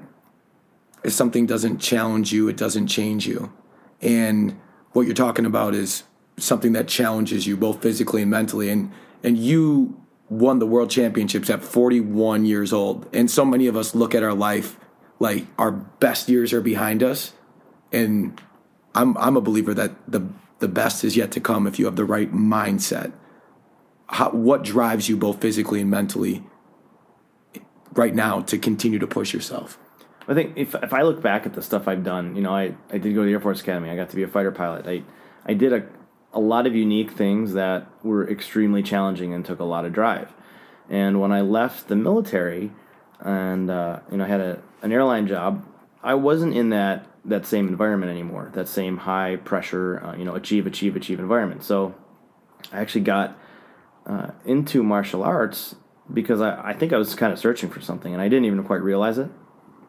if 1.04 1.12
something 1.12 1.46
doesn't 1.46 1.78
challenge 1.78 2.32
you, 2.32 2.48
it 2.48 2.56
doesn't 2.56 2.88
change 2.88 3.26
you. 3.26 3.52
And 4.00 4.58
what 4.92 5.06
you're 5.06 5.14
talking 5.14 5.46
about 5.46 5.74
is 5.74 6.04
something 6.36 6.72
that 6.72 6.88
challenges 6.88 7.46
you 7.46 7.56
both 7.56 7.82
physically 7.82 8.22
and 8.22 8.30
mentally. 8.30 8.70
And 8.70 8.92
and 9.22 9.36
you 9.36 10.00
won 10.28 10.58
the 10.58 10.66
world 10.66 10.90
championships 10.90 11.50
at 11.50 11.62
41 11.62 12.44
years 12.44 12.72
old. 12.72 13.08
And 13.12 13.30
so 13.30 13.44
many 13.44 13.66
of 13.66 13.76
us 13.76 13.94
look 13.94 14.14
at 14.14 14.22
our 14.22 14.34
life 14.34 14.78
like 15.18 15.46
our 15.58 15.72
best 15.72 16.28
years 16.28 16.52
are 16.52 16.60
behind 16.60 17.02
us. 17.02 17.32
And 17.92 18.40
I'm 18.94 19.16
I'm 19.18 19.36
a 19.36 19.40
believer 19.40 19.74
that 19.74 19.92
the 20.10 20.26
the 20.58 20.68
best 20.68 21.04
is 21.04 21.16
yet 21.16 21.30
to 21.32 21.40
come 21.40 21.66
if 21.66 21.78
you 21.78 21.84
have 21.84 21.96
the 21.96 22.04
right 22.04 22.32
mindset. 22.32 23.12
How, 24.08 24.30
what 24.30 24.62
drives 24.62 25.08
you 25.08 25.16
both 25.16 25.40
physically 25.40 25.80
and 25.80 25.90
mentally 25.90 26.42
right 27.92 28.14
now 28.14 28.40
to 28.40 28.58
continue 28.58 28.98
to 28.98 29.06
push 29.06 29.32
yourself? 29.32 29.78
I 30.26 30.34
think 30.34 30.56
if 30.56 30.74
if 30.74 30.92
I 30.92 31.02
look 31.02 31.22
back 31.22 31.46
at 31.46 31.54
the 31.54 31.62
stuff 31.62 31.88
I've 31.88 32.04
done, 32.04 32.36
you 32.36 32.42
know, 32.42 32.54
I, 32.54 32.74
I 32.90 32.98
did 32.98 33.14
go 33.14 33.22
to 33.22 33.26
the 33.26 33.32
Air 33.32 33.40
Force 33.40 33.60
Academy. 33.62 33.88
I 33.88 33.96
got 33.96 34.10
to 34.10 34.16
be 34.16 34.22
a 34.22 34.28
fighter 34.28 34.52
pilot. 34.52 34.86
I 34.86 35.02
I 35.46 35.54
did 35.54 35.72
a 35.72 35.86
a 36.32 36.40
lot 36.40 36.66
of 36.66 36.74
unique 36.74 37.10
things 37.10 37.54
that 37.54 37.86
were 38.02 38.28
extremely 38.28 38.82
challenging 38.82 39.32
and 39.32 39.44
took 39.44 39.60
a 39.60 39.64
lot 39.64 39.84
of 39.84 39.92
drive. 39.92 40.32
And 40.90 41.20
when 41.20 41.32
I 41.32 41.40
left 41.40 41.88
the 41.88 41.96
military, 41.96 42.72
and 43.20 43.70
uh, 43.70 44.00
you 44.10 44.18
know, 44.18 44.24
I 44.24 44.28
had 44.28 44.40
a, 44.40 44.62
an 44.82 44.92
airline 44.92 45.26
job, 45.26 45.66
I 46.02 46.14
wasn't 46.14 46.54
in 46.54 46.70
that 46.70 47.06
that 47.24 47.46
same 47.46 47.68
environment 47.68 48.10
anymore. 48.10 48.50
That 48.54 48.68
same 48.68 48.98
high 48.98 49.36
pressure, 49.36 50.02
uh, 50.04 50.16
you 50.16 50.24
know, 50.24 50.34
achieve, 50.34 50.66
achieve, 50.66 50.96
achieve 50.96 51.18
environment. 51.18 51.64
So 51.64 51.94
I 52.72 52.80
actually 52.80 53.02
got 53.02 53.36
uh, 54.08 54.30
into 54.44 54.82
martial 54.82 55.22
arts 55.22 55.76
because 56.12 56.40
I, 56.40 56.70
I 56.70 56.72
think 56.72 56.92
I 56.92 56.96
was 56.96 57.14
kind 57.14 57.32
of 57.32 57.38
searching 57.38 57.68
for 57.68 57.80
something, 57.80 58.12
and 58.12 58.22
I 58.22 58.28
didn't 58.28 58.46
even 58.46 58.64
quite 58.64 58.82
realize 58.82 59.18
it. 59.18 59.30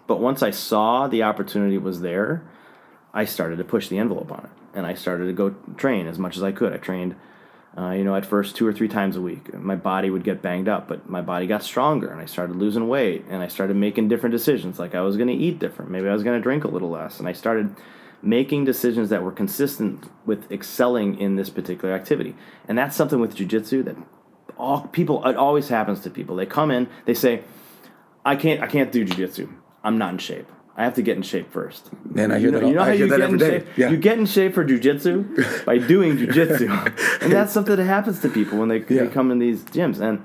But 0.07 0.19
once 0.19 0.43
I 0.43 0.51
saw 0.51 1.07
the 1.07 1.23
opportunity 1.23 1.77
was 1.77 2.01
there, 2.01 2.43
I 3.13 3.25
started 3.25 3.57
to 3.57 3.63
push 3.63 3.87
the 3.87 3.97
envelope 3.97 4.31
on 4.31 4.45
it, 4.45 4.77
and 4.77 4.85
I 4.85 4.93
started 4.93 5.25
to 5.25 5.33
go 5.33 5.55
train 5.77 6.07
as 6.07 6.19
much 6.19 6.35
as 6.35 6.43
I 6.43 6.51
could. 6.51 6.73
I 6.73 6.77
trained, 6.77 7.15
uh, 7.77 7.91
you 7.91 8.03
know, 8.03 8.15
at 8.15 8.25
first 8.25 8.55
two 8.55 8.67
or 8.67 8.73
three 8.73 8.87
times 8.87 9.15
a 9.15 9.21
week. 9.21 9.53
My 9.53 9.75
body 9.75 10.09
would 10.09 10.23
get 10.23 10.41
banged 10.41 10.67
up, 10.67 10.87
but 10.87 11.09
my 11.09 11.21
body 11.21 11.47
got 11.47 11.63
stronger, 11.63 12.11
and 12.11 12.19
I 12.19 12.25
started 12.25 12.57
losing 12.57 12.87
weight, 12.89 13.25
and 13.29 13.41
I 13.41 13.47
started 13.47 13.77
making 13.77 14.09
different 14.09 14.33
decisions. 14.33 14.79
Like 14.79 14.95
I 14.95 15.01
was 15.01 15.15
going 15.15 15.29
to 15.29 15.33
eat 15.33 15.59
different, 15.59 15.91
maybe 15.91 16.09
I 16.09 16.13
was 16.13 16.23
going 16.23 16.37
to 16.37 16.43
drink 16.43 16.65
a 16.65 16.69
little 16.69 16.89
less, 16.89 17.19
and 17.19 17.27
I 17.27 17.33
started 17.33 17.75
making 18.21 18.65
decisions 18.65 19.09
that 19.09 19.23
were 19.23 19.31
consistent 19.31 20.09
with 20.25 20.51
excelling 20.51 21.17
in 21.19 21.35
this 21.35 21.49
particular 21.49 21.93
activity. 21.93 22.35
And 22.67 22.77
that's 22.77 22.95
something 22.95 23.19
with 23.19 23.35
jujitsu 23.35 23.83
that 23.85 23.95
all 24.57 24.81
people 24.87 25.25
it 25.25 25.35
always 25.37 25.69
happens 25.69 26.01
to 26.01 26.09
people. 26.09 26.35
They 26.35 26.45
come 26.45 26.69
in, 26.71 26.87
they 27.05 27.13
say, 27.13 27.43
"I 28.25 28.35
can't, 28.35 28.61
I 28.61 28.67
can't 28.67 28.91
do 28.91 29.05
jujitsu." 29.05 29.49
I'm 29.83 29.97
not 29.97 30.11
in 30.13 30.17
shape. 30.19 30.47
I 30.75 30.83
have 30.83 30.93
to 30.95 31.01
get 31.01 31.17
in 31.17 31.23
shape 31.23 31.51
first. 31.51 31.89
Man, 32.05 32.31
I 32.31 32.39
hear 32.39 32.51
know, 32.51 32.59
that. 32.59 32.67
You 32.67 32.73
know 32.75 32.81
I 32.81 32.85
how 32.87 32.91
you 32.91 33.07
get 33.07 33.19
in 33.21 33.37
day. 33.37 33.49
shape? 33.59 33.67
Yeah. 33.77 33.89
You 33.89 33.97
get 33.97 34.17
in 34.19 34.25
shape 34.25 34.53
for 34.53 34.65
jujitsu 34.65 35.65
by 35.65 35.77
doing 35.77 36.17
jujitsu, 36.17 37.21
and 37.21 37.31
that's 37.31 37.53
something 37.53 37.75
that 37.75 37.83
happens 37.85 38.19
to 38.21 38.29
people 38.29 38.59
when 38.59 38.67
they, 38.69 38.79
Yeah. 38.79 39.03
they 39.03 39.07
come 39.07 39.31
in 39.31 39.39
these 39.39 39.63
gyms. 39.63 39.99
And 40.01 40.21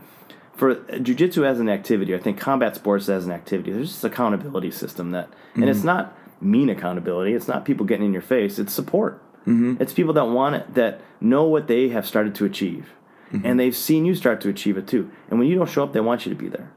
for 0.56 0.74
jujitsu 0.76 1.44
as 1.44 1.58
an 1.60 1.68
activity, 1.68 2.14
I 2.14 2.18
think 2.18 2.38
combat 2.40 2.74
sports 2.76 3.08
as 3.08 3.24
an 3.26 3.32
activity, 3.32 3.72
there's 3.72 3.90
this 3.92 4.04
accountability 4.04 4.70
system 4.72 5.10
that, 5.12 5.28
and 5.54 5.62
Mm-hmm. 5.64 5.70
it's 5.70 5.84
not 5.84 6.16
mean 6.44 6.68
accountability. 6.68 7.32
It's 7.34 7.48
not 7.48 7.64
people 7.64 7.86
getting 7.86 8.06
in 8.06 8.12
your 8.12 8.22
face. 8.22 8.58
It's 8.58 8.72
support. 8.72 9.22
Mm-hmm. 9.42 9.76
It's 9.80 9.92
people 9.92 10.12
that 10.14 10.26
want 10.26 10.54
it, 10.56 10.74
that 10.74 11.00
know 11.20 11.44
what 11.44 11.66
they 11.68 11.88
have 11.90 12.06
started 12.06 12.34
to 12.36 12.44
achieve, 12.44 12.92
Mm-hmm. 13.32 13.46
and 13.46 13.58
they've 13.58 13.74
seen 13.74 14.04
you 14.04 14.14
start 14.14 14.40
to 14.42 14.48
achieve 14.50 14.76
it 14.76 14.86
too. 14.86 15.10
And 15.28 15.38
when 15.38 15.48
you 15.48 15.56
don't 15.56 15.68
show 15.68 15.82
up, 15.82 15.92
they 15.92 16.00
want 16.00 16.24
you 16.26 16.32
to 16.32 16.38
be 16.38 16.48
there 16.48 16.70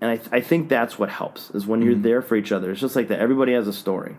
and 0.00 0.10
I, 0.10 0.16
th- 0.16 0.28
I 0.30 0.40
think 0.40 0.68
that's 0.68 0.98
what 0.98 1.08
helps 1.08 1.50
is 1.50 1.66
when 1.66 1.80
you're 1.82 1.94
Mm-hmm. 1.94 2.02
there 2.02 2.22
for 2.22 2.36
each 2.36 2.52
other 2.52 2.70
it's 2.70 2.80
just 2.80 2.94
like 2.96 3.08
that 3.08 3.18
everybody 3.18 3.52
has 3.54 3.66
a 3.66 3.72
story 3.72 4.16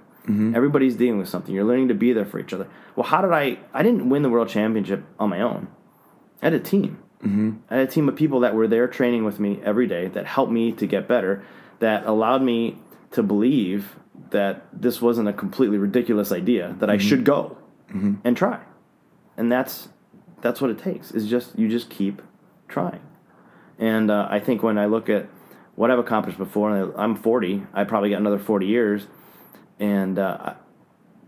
everybody's 0.56 0.96
dealing 0.96 1.20
with 1.20 1.30
something 1.30 1.54
you're 1.56 1.64
learning 1.64 1.88
to 1.88 1.94
be 1.94 2.12
there 2.14 2.26
for 2.26 2.38
each 2.40 2.52
other 2.52 2.68
well 2.96 3.06
how 3.08 3.22
did 3.22 3.32
i 3.32 3.58
i 3.74 3.82
didn't 3.84 4.10
win 4.10 4.24
the 4.24 4.30
world 4.30 4.50
championship 4.50 5.04
on 5.20 5.30
my 5.30 5.40
own 5.40 5.68
i 6.42 6.48
had 6.48 6.54
a 6.54 6.60
team 6.60 6.98
mm-hmm. 7.24 7.52
i 7.70 7.78
had 7.78 7.88
a 7.88 7.92
team 7.92 8.10
of 8.10 8.16
people 8.16 8.40
that 8.42 8.54
were 8.56 8.68
there 8.68 8.88
training 8.88 9.24
with 9.24 9.40
me 9.40 9.60
every 9.64 9.88
day 9.88 10.08
that 10.08 10.26
helped 10.26 10.52
me 10.52 10.72
to 10.72 10.86
get 10.88 11.08
better 11.08 11.44
that 11.80 12.06
allowed 12.08 12.42
me 12.42 12.76
to 13.12 13.22
believe 13.24 13.96
that 14.32 14.66
this 14.74 15.02
wasn't 15.02 15.28
a 15.28 15.34
completely 15.34 15.78
ridiculous 15.78 16.32
idea 16.32 16.76
that 16.80 16.90
i 16.90 16.98
should 16.98 17.24
go 17.24 17.58
and 18.24 18.36
try 18.36 18.60
and 19.38 19.52
that's 19.52 19.90
that's 20.42 20.60
what 20.62 20.70
it 20.70 20.78
takes 20.78 21.12
is 21.12 21.28
just 21.28 21.58
you 21.58 21.70
just 21.70 21.90
keep 21.90 22.22
trying 22.68 23.02
and 23.80 24.10
uh, 24.10 24.28
I 24.30 24.40
think 24.40 24.64
when 24.64 24.78
I 24.78 24.86
look 24.86 25.10
at 25.10 25.28
what 25.76 25.92
I've 25.92 26.00
accomplished 26.00 26.38
before, 26.38 26.76
and 26.76 26.94
I'm 26.98 27.16
40, 27.16 27.64
I 27.74 27.84
probably 27.84 28.10
got 28.10 28.20
another 28.20 28.40
40 28.40 28.66
years, 28.66 29.08
and 29.80 30.18
uh, 30.18 30.56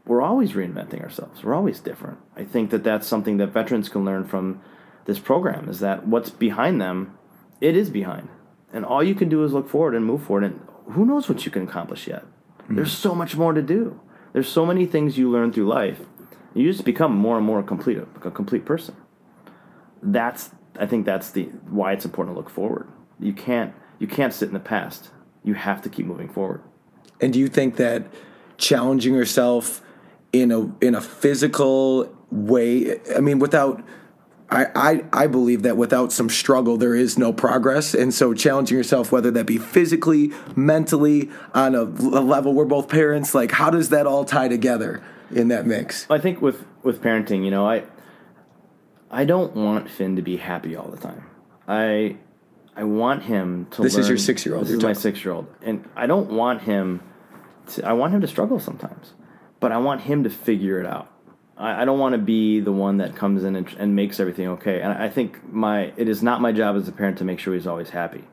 we're 0.05 0.21
always 0.21 0.53
reinventing 0.53 1.01
ourselves. 1.03 1.43
We're 1.43 1.53
always 1.53 1.79
different. 1.79 2.17
I 2.35 2.43
think 2.43 2.71
that 2.71 2.83
that's 2.83 3.05
something 3.05 3.37
that 3.37 3.47
veterans 3.47 3.89
can 3.89 4.05
learn 4.05 4.25
from 4.25 4.61
this 5.05 5.19
program 5.19 5.69
is 5.69 5.79
that 5.79 6.07
what's 6.07 6.29
behind 6.29 6.81
them, 6.81 7.17
it 7.61 7.75
is 7.75 7.89
behind, 7.89 8.29
and 8.73 8.85
all 8.85 9.03
you 9.03 9.15
can 9.15 9.29
do 9.29 9.43
is 9.43 9.53
look 9.53 9.69
forward 9.69 9.95
and 9.95 10.05
move 10.05 10.23
forward. 10.23 10.43
And 10.43 10.61
who 10.93 11.05
knows 11.05 11.29
what 11.29 11.45
you 11.45 11.51
can 11.51 11.63
accomplish 11.63 12.07
yet? 12.07 12.23
Mm. 12.69 12.75
There's 12.75 12.91
so 12.91 13.13
much 13.13 13.35
more 13.35 13.53
to 13.53 13.61
do. 13.61 13.99
There's 14.31 14.47
so 14.47 14.65
many 14.65 14.85
things 14.85 15.17
you 15.17 15.29
learn 15.29 15.51
through 15.51 15.67
life. 15.67 15.99
You 16.53 16.71
just 16.71 16.85
become 16.85 17.15
more 17.15 17.37
and 17.37 17.45
more 17.45 17.61
complete, 17.63 17.97
a 17.97 18.31
complete 18.31 18.65
person 18.65 18.95
that's 20.01 20.51
I 20.79 20.85
think 20.85 21.05
that's 21.05 21.31
the 21.31 21.45
why 21.69 21.93
it's 21.93 22.05
important 22.05 22.35
to 22.35 22.39
look 22.39 22.49
forward. 22.49 22.87
You 23.19 23.33
can't 23.33 23.73
you 23.99 24.07
can't 24.07 24.33
sit 24.33 24.47
in 24.47 24.53
the 24.53 24.59
past. 24.59 25.09
You 25.43 25.53
have 25.53 25.81
to 25.83 25.89
keep 25.89 26.05
moving 26.05 26.29
forward. 26.29 26.61
And 27.21 27.33
do 27.33 27.39
you 27.39 27.47
think 27.47 27.75
that 27.77 28.07
challenging 28.57 29.13
yourself 29.13 29.81
in 30.31 30.51
a 30.51 30.71
in 30.81 30.95
a 30.95 31.01
physical 31.01 32.13
way, 32.31 32.99
I 33.15 33.19
mean, 33.19 33.39
without 33.39 33.83
I, 34.51 34.65
I, 34.75 35.05
I 35.13 35.27
believe 35.27 35.61
that 35.61 35.77
without 35.77 36.11
some 36.11 36.29
struggle 36.29 36.77
there 36.77 36.95
is 36.95 37.17
no 37.17 37.31
progress 37.31 37.93
and 37.93 38.13
so 38.13 38.33
challenging 38.33 38.77
yourself 38.77 39.11
whether 39.11 39.29
that 39.31 39.45
be 39.45 39.57
physically 39.57 40.31
mentally 40.55 41.29
on 41.53 41.75
a, 41.75 41.83
a 41.83 42.23
level 42.23 42.53
we're 42.53 42.65
both 42.65 42.89
parents 42.89 43.35
like 43.35 43.51
how 43.51 43.69
does 43.69 43.89
that 43.89 44.07
all 44.07 44.25
tie 44.25 44.47
together 44.47 45.03
in 45.31 45.49
that 45.49 45.67
mix 45.67 46.09
I 46.09 46.17
think 46.17 46.41
with 46.41 46.65
with 46.83 47.01
parenting, 47.01 47.43
you 47.43 47.51
know, 47.51 47.67
I 47.67 47.83
I 49.11 49.25
don't 49.25 49.55
want 49.55 49.89
Finn 49.89 50.15
to 50.15 50.21
be 50.21 50.37
happy 50.37 50.75
all 50.75 50.89
the 50.89 50.97
time. 50.97 51.25
I 51.67 52.17
I 52.75 52.83
want 52.83 53.23
him 53.23 53.67
to. 53.71 53.81
This 53.81 53.97
is 53.97 54.07
your 54.07 54.17
six-year-old 54.17 54.65
This 54.65 54.71
you're 54.71 54.77
is 54.77 54.83
my 54.83 54.93
six-year-old, 54.93 55.47
and 55.61 55.87
I 55.95 56.07
don't 56.07 56.31
want 56.31 56.61
him. 56.63 57.01
To, 57.73 57.85
I 57.85 57.93
want 57.93 58.13
him 58.13 58.21
to 58.21 58.27
struggle 58.27 58.59
sometimes, 58.59 59.13
but 59.59 59.71
I 59.71 59.77
want 59.77 60.01
him 60.01 60.23
to 60.23 60.29
figure 60.29 60.79
it 60.79 60.85
out. 60.85 61.11
I, 61.59 61.81
I 61.81 61.85
don't 61.85 61.99
want 61.99 62.13
to 62.13 62.19
be 62.19 62.59
the 62.59 62.71
one 62.71 62.97
that 62.97 63.15
comes 63.15 63.43
in 63.43 63.55
and, 63.55 63.67
and 63.77 63.95
makes 63.95 64.19
everything 64.19 64.47
okay. 64.47 64.81
And 64.81 64.93
I 64.93 65.09
think 65.09 65.53
my 65.53 65.93
it 65.97 66.07
is 66.07 66.23
not 66.23 66.41
my 66.41 66.51
job 66.51 66.75
as 66.75 66.87
a 66.87 66.91
parent 66.91 67.17
to 67.19 67.25
make 67.25 67.39
sure 67.39 67.53
he's 67.53 67.67
always 67.67 67.91
happy. 67.91 68.23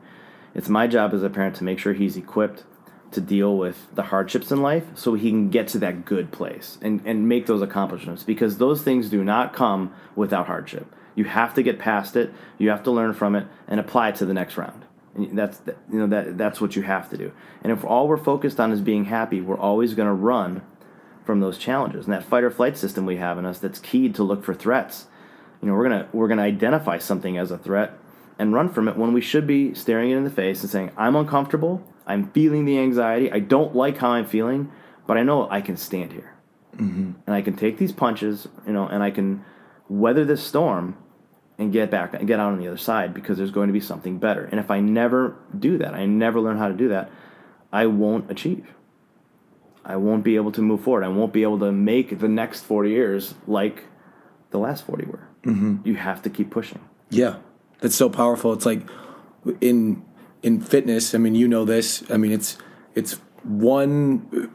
It's 0.55 0.69
my 0.69 0.87
job 0.87 1.13
as 1.13 1.21
a 1.21 1.29
parent 1.29 1.55
to 1.57 1.63
make 1.63 1.77
sure 1.77 1.93
he's 1.93 2.17
equipped 2.17 2.63
to 3.11 3.21
deal 3.21 3.57
with 3.57 3.87
the 3.93 4.03
hardships 4.03 4.51
in 4.51 4.61
life 4.61 4.83
so 4.95 5.13
he 5.13 5.29
can 5.29 5.49
get 5.49 5.67
to 5.69 5.79
that 5.79 6.03
good 6.03 6.31
place 6.31 6.77
and, 6.81 7.01
and 7.05 7.27
make 7.27 7.45
those 7.45 7.61
accomplishments 7.61 8.23
because 8.23 8.57
those 8.57 8.81
things 8.81 9.09
do 9.09 9.23
not 9.23 9.53
come 9.53 9.93
without 10.15 10.47
hardship. 10.47 10.93
You 11.15 11.23
have 11.25 11.53
to 11.53 11.63
get 11.63 11.79
past 11.79 12.15
it, 12.15 12.33
you 12.57 12.69
have 12.69 12.83
to 12.83 12.91
learn 12.91 13.13
from 13.13 13.35
it 13.35 13.47
and 13.67 13.79
apply 13.79 14.09
it 14.09 14.15
to 14.15 14.25
the 14.25 14.33
next 14.33 14.57
round. 14.57 14.83
And 15.15 15.37
that's 15.37 15.61
you 15.91 15.99
know 15.99 16.07
that 16.07 16.37
that's 16.37 16.61
what 16.61 16.75
you 16.75 16.83
have 16.83 17.09
to 17.09 17.17
do. 17.17 17.31
And 17.63 17.71
if 17.71 17.83
all 17.83 18.07
we're 18.07 18.17
focused 18.17 18.59
on 18.59 18.71
is 18.71 18.81
being 18.81 19.05
happy, 19.05 19.41
we're 19.41 19.57
always 19.57 19.93
going 19.93 20.07
to 20.07 20.13
run 20.13 20.61
from 21.27 21.41
those 21.41 21.59
challenges. 21.59 22.05
And 22.05 22.13
that 22.13 22.23
fight 22.23 22.43
or 22.43 22.49
flight 22.49 22.75
system 22.75 23.05
we 23.05 23.17
have 23.17 23.37
in 23.37 23.45
us 23.45 23.59
that's 23.59 23.77
keyed 23.77 24.15
to 24.15 24.23
look 24.23 24.43
for 24.43 24.55
threats. 24.55 25.05
You 25.61 25.67
know, 25.67 25.75
we're 25.75 25.83
gonna 25.83 26.07
we're 26.11 26.27
gonna 26.27 26.41
identify 26.41 26.97
something 26.97 27.37
as 27.37 27.51
a 27.51 27.57
threat 27.57 27.93
and 28.39 28.53
run 28.53 28.69
from 28.69 28.87
it 28.87 28.97
when 28.97 29.13
we 29.13 29.21
should 29.21 29.45
be 29.45 29.75
staring 29.75 30.09
it 30.09 30.17
in 30.17 30.23
the 30.23 30.31
face 30.31 30.61
and 30.61 30.69
saying, 30.71 30.91
"I'm 30.97 31.15
uncomfortable. 31.15 31.83
I'm 32.07 32.31
feeling 32.31 32.65
the 32.65 32.79
anxiety. 32.79 33.31
I 33.31 33.39
don't 33.39 33.75
like 33.75 33.97
how 33.97 34.11
I'm 34.11 34.25
feeling, 34.25 34.71
but 35.05 35.17
I 35.17 35.23
know 35.23 35.47
I 35.51 35.61
can 35.61 35.77
stand 35.77 36.13
here, 36.13 36.33
mm-hmm. 36.75 37.11
and 37.25 37.35
I 37.35 37.41
can 37.41 37.55
take 37.55 37.77
these 37.77 37.91
punches. 37.91 38.47
You 38.65 38.73
know, 38.73 38.87
and 38.87 39.03
I 39.03 39.11
can 39.11 39.43
weather 39.89 40.25
this 40.25 40.43
storm, 40.43 40.95
and 41.57 41.73
get 41.73 41.89
back 41.89 42.13
and 42.13 42.27
get 42.27 42.39
out 42.39 42.53
on 42.53 42.59
the 42.59 42.67
other 42.67 42.77
side 42.77 43.13
because 43.13 43.37
there's 43.37 43.51
going 43.51 43.67
to 43.67 43.73
be 43.73 43.79
something 43.79 44.19
better. 44.19 44.45
And 44.45 44.59
if 44.59 44.69
I 44.69 44.79
never 44.79 45.35
do 45.57 45.77
that, 45.79 45.93
I 45.93 46.05
never 46.05 46.39
learn 46.39 46.57
how 46.57 46.67
to 46.67 46.73
do 46.73 46.89
that, 46.89 47.09
I 47.71 47.87
won't 47.87 48.29
achieve. 48.29 48.73
I 49.87 49.95
won't 49.95 50.23
be 50.23 50.35
able 50.35 50.51
to 50.51 50.61
move 50.61 50.81
forward. 50.81 51.05
I 51.05 51.07
won't 51.07 51.31
be 51.31 51.43
able 51.43 51.59
to 51.59 51.71
make 51.71 52.19
the 52.19 52.27
next 52.27 52.63
40 52.63 52.89
years 52.89 53.35
like 53.47 53.85
the 54.51 54.59
last 54.59 54.85
40 54.85 55.05
were. 55.05 55.27
Mm-hmm. 55.45 55.77
You 55.85 55.95
have 55.95 56.21
to 56.23 56.29
keep 56.29 56.51
pushing. 56.51 56.81
Yeah. 57.09 57.37
That's 57.79 57.95
so 57.95 58.09
powerful. 58.09 58.51
It's 58.51 58.65
like 58.65 58.81
in 59.61 60.03
in 60.43 60.59
fitness, 60.59 61.15
I 61.15 61.19
mean, 61.19 61.35
you 61.35 61.47
know 61.47 61.63
this. 61.63 62.03
I 62.11 62.17
mean, 62.17 62.33
it's 62.33 62.57
it's 62.95 63.13
one 63.43 64.51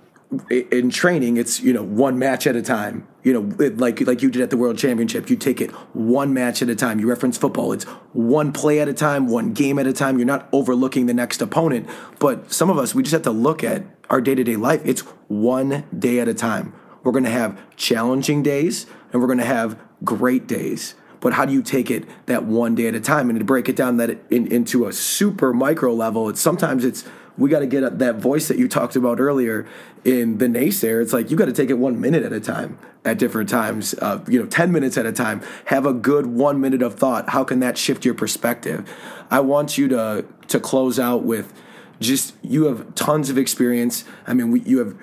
in 0.50 0.90
training, 0.90 1.36
it's 1.36 1.60
you 1.60 1.72
know 1.72 1.82
one 1.82 2.18
match 2.18 2.46
at 2.46 2.56
a 2.56 2.62
time. 2.62 3.06
You 3.22 3.34
know, 3.34 3.70
like 3.76 4.00
like 4.00 4.22
you 4.22 4.30
did 4.30 4.42
at 4.42 4.50
the 4.50 4.56
World 4.56 4.78
Championship, 4.78 5.28
you 5.28 5.36
take 5.36 5.60
it 5.60 5.70
one 5.94 6.32
match 6.32 6.62
at 6.62 6.68
a 6.68 6.74
time. 6.74 6.98
You 7.00 7.08
reference 7.08 7.36
football; 7.36 7.72
it's 7.72 7.84
one 8.12 8.52
play 8.52 8.80
at 8.80 8.88
a 8.88 8.94
time, 8.94 9.28
one 9.28 9.52
game 9.52 9.78
at 9.78 9.86
a 9.86 9.92
time. 9.92 10.18
You're 10.18 10.26
not 10.26 10.48
overlooking 10.52 11.06
the 11.06 11.14
next 11.14 11.42
opponent. 11.42 11.88
But 12.18 12.52
some 12.52 12.70
of 12.70 12.78
us, 12.78 12.94
we 12.94 13.02
just 13.02 13.12
have 13.12 13.22
to 13.22 13.30
look 13.30 13.62
at 13.62 13.84
our 14.10 14.20
day 14.20 14.34
to 14.34 14.44
day 14.44 14.56
life. 14.56 14.80
It's 14.84 15.02
one 15.28 15.84
day 15.96 16.18
at 16.18 16.28
a 16.28 16.34
time. 16.34 16.74
We're 17.02 17.12
going 17.12 17.24
to 17.24 17.30
have 17.30 17.60
challenging 17.76 18.42
days, 18.42 18.86
and 19.12 19.20
we're 19.20 19.28
going 19.28 19.38
to 19.38 19.44
have 19.44 19.78
great 20.04 20.46
days. 20.46 20.94
But 21.20 21.34
how 21.34 21.44
do 21.44 21.52
you 21.52 21.62
take 21.62 21.90
it 21.90 22.04
that 22.26 22.44
one 22.44 22.74
day 22.74 22.88
at 22.88 22.96
a 22.96 23.00
time 23.00 23.30
and 23.30 23.38
to 23.38 23.44
break 23.44 23.68
it 23.68 23.76
down 23.76 23.96
that 23.98 24.18
in, 24.28 24.50
into 24.50 24.86
a 24.86 24.92
super 24.92 25.52
micro 25.52 25.94
level? 25.94 26.28
It's 26.28 26.40
sometimes 26.40 26.84
it's 26.84 27.04
we 27.38 27.48
got 27.48 27.60
to 27.60 27.66
get 27.66 27.98
that 27.98 28.16
voice 28.16 28.48
that 28.48 28.58
you 28.58 28.68
talked 28.68 28.96
about 28.96 29.20
earlier 29.20 29.66
in 30.04 30.38
the 30.38 30.46
naysayer. 30.46 31.00
It's 31.02 31.12
like 31.12 31.30
you 31.30 31.36
got 31.36 31.46
to 31.46 31.52
take 31.52 31.70
it 31.70 31.78
one 31.78 32.00
minute 32.00 32.24
at 32.24 32.32
a 32.32 32.40
time 32.40 32.78
at 33.04 33.18
different 33.18 33.48
times, 33.48 33.94
uh, 33.94 34.24
you 34.28 34.38
know, 34.38 34.46
10 34.46 34.70
minutes 34.70 34.96
at 34.96 35.06
a 35.06 35.12
time. 35.12 35.42
Have 35.66 35.86
a 35.86 35.92
good 35.92 36.26
one 36.26 36.60
minute 36.60 36.82
of 36.82 36.94
thought. 36.94 37.30
How 37.30 37.42
can 37.42 37.60
that 37.60 37.78
shift 37.78 38.04
your 38.04 38.14
perspective? 38.14 38.88
I 39.30 39.40
want 39.40 39.78
you 39.78 39.88
to, 39.88 40.24
to 40.48 40.60
close 40.60 40.98
out 41.00 41.24
with 41.24 41.52
just 42.00 42.34
you 42.42 42.64
have 42.64 42.94
tons 42.94 43.30
of 43.30 43.38
experience. 43.38 44.04
I 44.26 44.34
mean, 44.34 44.50
we, 44.50 44.60
you 44.60 44.78
have 44.78 44.96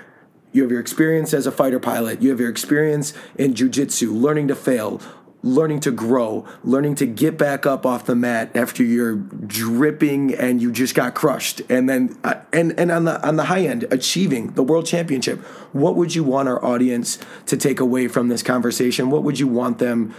you 0.52 0.64
have 0.64 0.72
your 0.72 0.80
experience 0.80 1.34
as 1.34 1.46
a 1.46 1.52
fighter 1.52 1.80
pilot. 1.80 2.22
You 2.24 2.32
have 2.32 2.40
your 2.40 2.50
experience 2.50 3.14
in 3.38 3.54
jujitsu, 3.54 4.12
learning 4.20 4.48
to 4.48 4.56
fail, 4.56 5.00
learning 5.42 5.80
to 5.80 5.92
grow, 5.92 6.46
learning 6.64 6.96
to 6.96 7.06
get 7.06 7.38
back 7.38 7.66
up 7.66 7.86
off 7.86 8.06
the 8.06 8.16
mat 8.16 8.56
after 8.56 8.84
you're 8.84 9.16
dripping 9.16 10.34
and 10.34 10.62
you 10.62 10.72
just 10.72 10.96
got 10.96 11.16
crushed, 11.16 11.62
and 11.70 11.90
then 11.90 12.18
uh, 12.24 12.36
and 12.52 12.78
and 12.80 12.92
on 12.92 13.06
the 13.06 13.26
on 13.26 13.36
the 13.36 13.46
high 13.46 13.62
end, 13.62 13.86
achieving 13.92 14.54
the 14.54 14.64
world 14.64 14.86
championship. 14.86 15.40
What 15.72 15.96
would 15.96 16.16
you 16.16 16.24
want 16.24 16.50
our 16.50 16.64
audience 16.64 17.20
to 17.46 17.58
take 17.58 17.80
away 17.80 18.08
from 18.08 18.28
this 18.28 18.44
conversation? 18.44 19.10
What 19.10 19.24
would 19.24 19.40
you 19.40 19.48
want 19.48 19.80
them? 19.80 20.14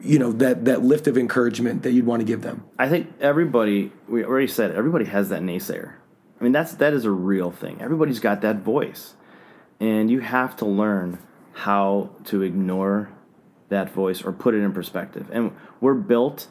You 0.00 0.18
know 0.18 0.32
that 0.32 0.64
that 0.64 0.82
lift 0.82 1.06
of 1.06 1.16
encouragement 1.16 1.82
that 1.84 1.92
you'd 1.92 2.06
want 2.06 2.20
to 2.20 2.26
give 2.26 2.42
them. 2.42 2.64
I 2.78 2.88
think 2.88 3.12
everybody. 3.20 3.92
We 4.08 4.24
already 4.24 4.48
said 4.48 4.72
it, 4.72 4.76
everybody 4.76 5.06
has 5.06 5.28
that 5.30 5.42
naysayer. 5.42 5.94
I 6.40 6.44
mean 6.44 6.52
that's 6.52 6.74
that 6.74 6.92
is 6.92 7.04
a 7.04 7.10
real 7.10 7.50
thing. 7.50 7.80
Everybody's 7.80 8.20
got 8.20 8.40
that 8.42 8.56
voice, 8.56 9.14
and 9.80 10.10
you 10.10 10.20
have 10.20 10.56
to 10.56 10.66
learn 10.66 11.18
how 11.52 12.10
to 12.24 12.42
ignore 12.42 13.10
that 13.68 13.90
voice 13.90 14.22
or 14.22 14.32
put 14.32 14.54
it 14.54 14.58
in 14.58 14.72
perspective. 14.72 15.28
And 15.32 15.52
we're 15.80 15.94
built 15.94 16.48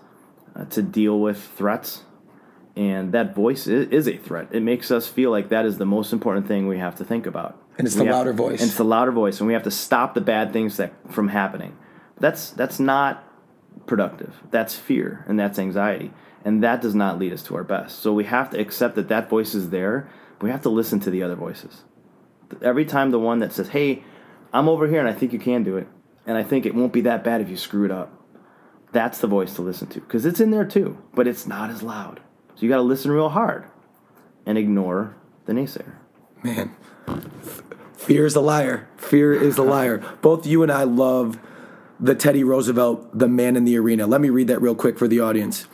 uh, 0.56 0.66
to 0.66 0.82
deal 0.82 1.20
with 1.20 1.42
threats, 1.42 2.04
and 2.76 3.12
that 3.14 3.36
voice 3.36 3.68
is, 3.68 3.88
is, 3.90 4.08
a 4.08 4.18
threat. 4.18 4.48
It 4.52 4.62
makes 4.62 4.92
us 4.92 5.08
feel 5.08 5.32
like 5.32 5.50
that 5.50 5.66
is 5.66 5.78
the 5.78 5.86
most 5.86 6.14
important 6.14 6.48
thing 6.48 6.68
we 6.68 6.78
have 6.78 6.96
to 6.96 7.06
think 7.06 7.26
about. 7.26 7.62
And 7.78 7.88
it's 7.88 7.96
we 7.96 8.06
the 8.06 8.12
louder 8.12 8.32
to, 8.32 8.38
voice. 8.38 8.62
And 8.62 8.70
it's 8.70 8.78
the 8.78 8.86
louder 8.86 9.12
voice, 9.12 9.40
and 9.40 9.48
we 9.48 9.54
have 9.54 9.64
to 9.64 9.72
stop 9.72 10.14
the 10.14 10.22
bad 10.22 10.54
things 10.54 10.78
that 10.78 10.94
from 11.12 11.30
happening. 11.30 11.78
That's 12.20 12.52
that's 12.52 12.80
not 12.80 13.24
productive. 13.86 14.36
That's 14.52 14.76
fear 14.76 15.26
and 15.28 15.38
that's 15.40 15.60
anxiety, 15.60 16.12
and 16.44 16.64
that 16.64 16.82
does 16.82 16.96
not 16.96 17.20
lead 17.20 17.34
us 17.34 17.44
to 17.44 17.56
our 17.56 17.64
best. 17.64 18.00
So 18.00 18.14
we 18.14 18.26
have 18.26 18.50
to 18.52 18.60
accept 18.60 18.96
that 18.96 19.10
that 19.10 19.30
voice 19.30 19.54
is 19.54 19.70
there. 19.70 20.10
we 20.42 20.50
have 20.50 20.62
to 20.62 20.70
listen 20.70 21.00
to 21.00 21.10
the 21.10 21.24
other 21.24 21.36
voices. 21.36 21.84
Every 22.62 22.86
time 22.86 23.12
the 23.12 23.20
one 23.20 23.40
that 23.40 23.52
says, 23.52 23.70
"Hey, 23.70 24.04
I'm 24.54 24.70
over 24.70 24.88
here 24.88 25.00
and 25.00 25.10
I 25.10 25.14
think 25.14 25.34
you 25.34 25.40
can 25.40 25.64
do 25.64 25.78
it," 25.78 25.88
and 26.26 26.38
I 26.38 26.44
think 26.44 26.66
it 26.66 26.76
won't 26.76 26.94
be 26.94 27.02
that 27.02 27.24
bad 27.24 27.42
if 27.42 27.50
you 27.50 27.58
screw 27.58 27.86
it 27.86 27.92
up. 27.92 28.12
That's 28.92 29.20
the 29.20 29.28
voice 29.28 29.54
to 29.56 29.62
listen 29.62 29.88
to 29.90 30.00
because 30.00 30.26
it's 30.26 30.40
in 30.40 30.52
there 30.52 30.66
too, 30.66 30.98
but 31.14 31.28
it's 31.28 31.46
not 31.46 31.70
as 31.70 31.84
loud. 31.84 32.22
So 32.56 32.62
you 32.62 32.70
got 32.70 32.78
to 32.78 32.82
listen 32.82 33.12
real 33.12 33.30
hard 33.30 33.66
and 34.46 34.58
ignore 34.58 35.16
the 35.46 35.54
naysayer. 35.54 35.96
Man, 36.44 36.76
fear 37.94 38.26
is 38.26 38.36
a 38.36 38.42
liar. 38.42 38.88
Fear 38.98 39.34
is 39.34 39.58
a 39.58 39.64
liar. 39.64 40.04
Both 40.22 40.46
you 40.46 40.64
and 40.64 40.72
I 40.72 40.84
love 40.84 41.38
the 42.00 42.16
Teddy 42.16 42.44
Roosevelt, 42.44 43.18
the 43.18 43.28
man 43.28 43.56
in 43.56 43.66
the 43.66 43.78
arena. 43.78 44.08
Let 44.08 44.22
me 44.22 44.30
read 44.30 44.48
that 44.48 44.62
real 44.62 44.76
quick 44.76 44.98
for 44.98 45.08
the 45.08 45.20
audience. 45.20 45.68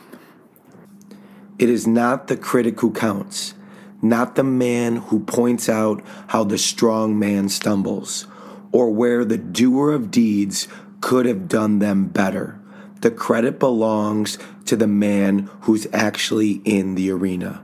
It 1.58 1.68
is 1.68 1.86
not 1.86 2.26
the 2.26 2.36
critic 2.36 2.80
who 2.80 2.92
counts, 2.92 3.54
not 4.00 4.34
the 4.34 4.42
man 4.42 4.96
who 4.96 5.20
points 5.20 5.68
out 5.68 6.02
how 6.28 6.42
the 6.42 6.58
strong 6.58 7.18
man 7.18 7.48
stumbles 7.48 8.26
or 8.72 8.90
where 8.90 9.24
the 9.24 9.38
doer 9.38 9.92
of 9.92 10.10
deeds 10.10 10.66
could 11.00 11.26
have 11.26 11.48
done 11.48 11.78
them 11.78 12.06
better. 12.06 12.58
The 13.02 13.10
credit 13.10 13.58
belongs 13.58 14.38
to 14.64 14.76
the 14.76 14.86
man 14.86 15.50
who's 15.62 15.86
actually 15.92 16.62
in 16.64 16.94
the 16.94 17.10
arena, 17.10 17.62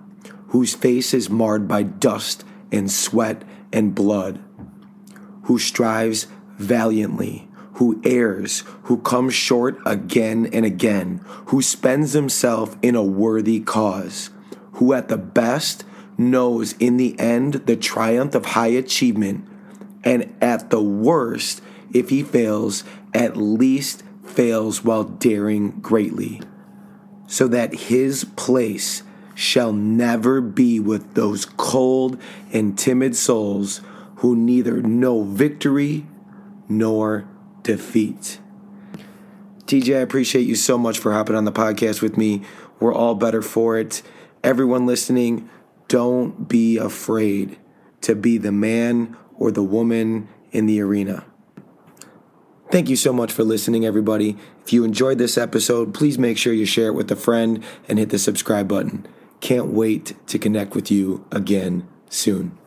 whose 0.48 0.74
face 0.74 1.14
is 1.14 1.30
marred 1.30 1.66
by 1.66 1.82
dust 1.82 2.44
and 2.70 2.90
sweat 2.90 3.42
and 3.72 3.94
blood, 3.94 4.40
who 5.44 5.58
strives 5.58 6.26
valiantly, 6.58 7.48
who 7.74 8.00
errs, 8.04 8.64
who 8.84 8.98
comes 8.98 9.32
short 9.32 9.78
again 9.86 10.50
and 10.52 10.66
again, 10.66 11.20
who 11.46 11.62
spends 11.62 12.12
himself 12.12 12.76
in 12.82 12.96
a 12.96 13.02
worthy 13.02 13.60
cause, 13.60 14.30
who 14.72 14.92
at 14.92 15.08
the 15.08 15.16
best 15.16 15.84
knows 16.18 16.72
in 16.74 16.96
the 16.96 17.18
end 17.20 17.54
the 17.66 17.76
triumph 17.76 18.34
of 18.34 18.46
high 18.46 18.66
achievement 18.66 19.47
and 20.08 20.34
at 20.40 20.70
the 20.70 20.80
worst, 20.80 21.60
if 21.92 22.08
he 22.08 22.22
fails, 22.22 22.82
at 23.12 23.36
least 23.36 24.02
fails 24.24 24.82
while 24.82 25.04
daring 25.04 25.70
greatly, 25.82 26.40
so 27.26 27.46
that 27.46 27.74
his 27.74 28.24
place 28.24 29.02
shall 29.34 29.70
never 29.70 30.40
be 30.40 30.80
with 30.80 31.12
those 31.12 31.44
cold 31.44 32.18
and 32.54 32.78
timid 32.78 33.14
souls 33.16 33.82
who 34.16 34.34
neither 34.34 34.80
know 34.80 35.24
victory 35.24 36.06
nor 36.70 37.28
defeat. 37.62 38.40
TJ, 39.66 39.94
I 39.94 40.00
appreciate 40.00 40.46
you 40.46 40.54
so 40.54 40.78
much 40.78 40.98
for 40.98 41.12
hopping 41.12 41.36
on 41.36 41.44
the 41.44 41.52
podcast 41.52 42.00
with 42.00 42.16
me. 42.16 42.40
We're 42.80 42.94
all 42.94 43.14
better 43.14 43.42
for 43.42 43.76
it. 43.76 44.00
Everyone 44.42 44.86
listening, 44.86 45.50
don't 45.86 46.48
be 46.48 46.78
afraid 46.78 47.58
to 48.00 48.14
be 48.14 48.38
the 48.38 48.52
man 48.52 49.14
or 49.38 49.50
the 49.50 49.62
woman 49.62 50.28
in 50.52 50.66
the 50.66 50.80
arena. 50.80 51.24
Thank 52.70 52.90
you 52.90 52.96
so 52.96 53.14
much 53.14 53.32
for 53.32 53.44
listening, 53.44 53.86
everybody. 53.86 54.36
If 54.62 54.74
you 54.74 54.84
enjoyed 54.84 55.16
this 55.16 55.38
episode, 55.38 55.94
please 55.94 56.18
make 56.18 56.36
sure 56.36 56.52
you 56.52 56.66
share 56.66 56.88
it 56.88 56.94
with 56.94 57.10
a 57.10 57.16
friend 57.16 57.64
and 57.88 57.98
hit 57.98 58.10
the 58.10 58.18
subscribe 58.18 58.68
button. 58.68 59.06
Can't 59.40 59.68
wait 59.68 60.14
to 60.26 60.38
connect 60.38 60.74
with 60.74 60.90
you 60.90 61.24
again 61.30 61.88
soon. 62.10 62.58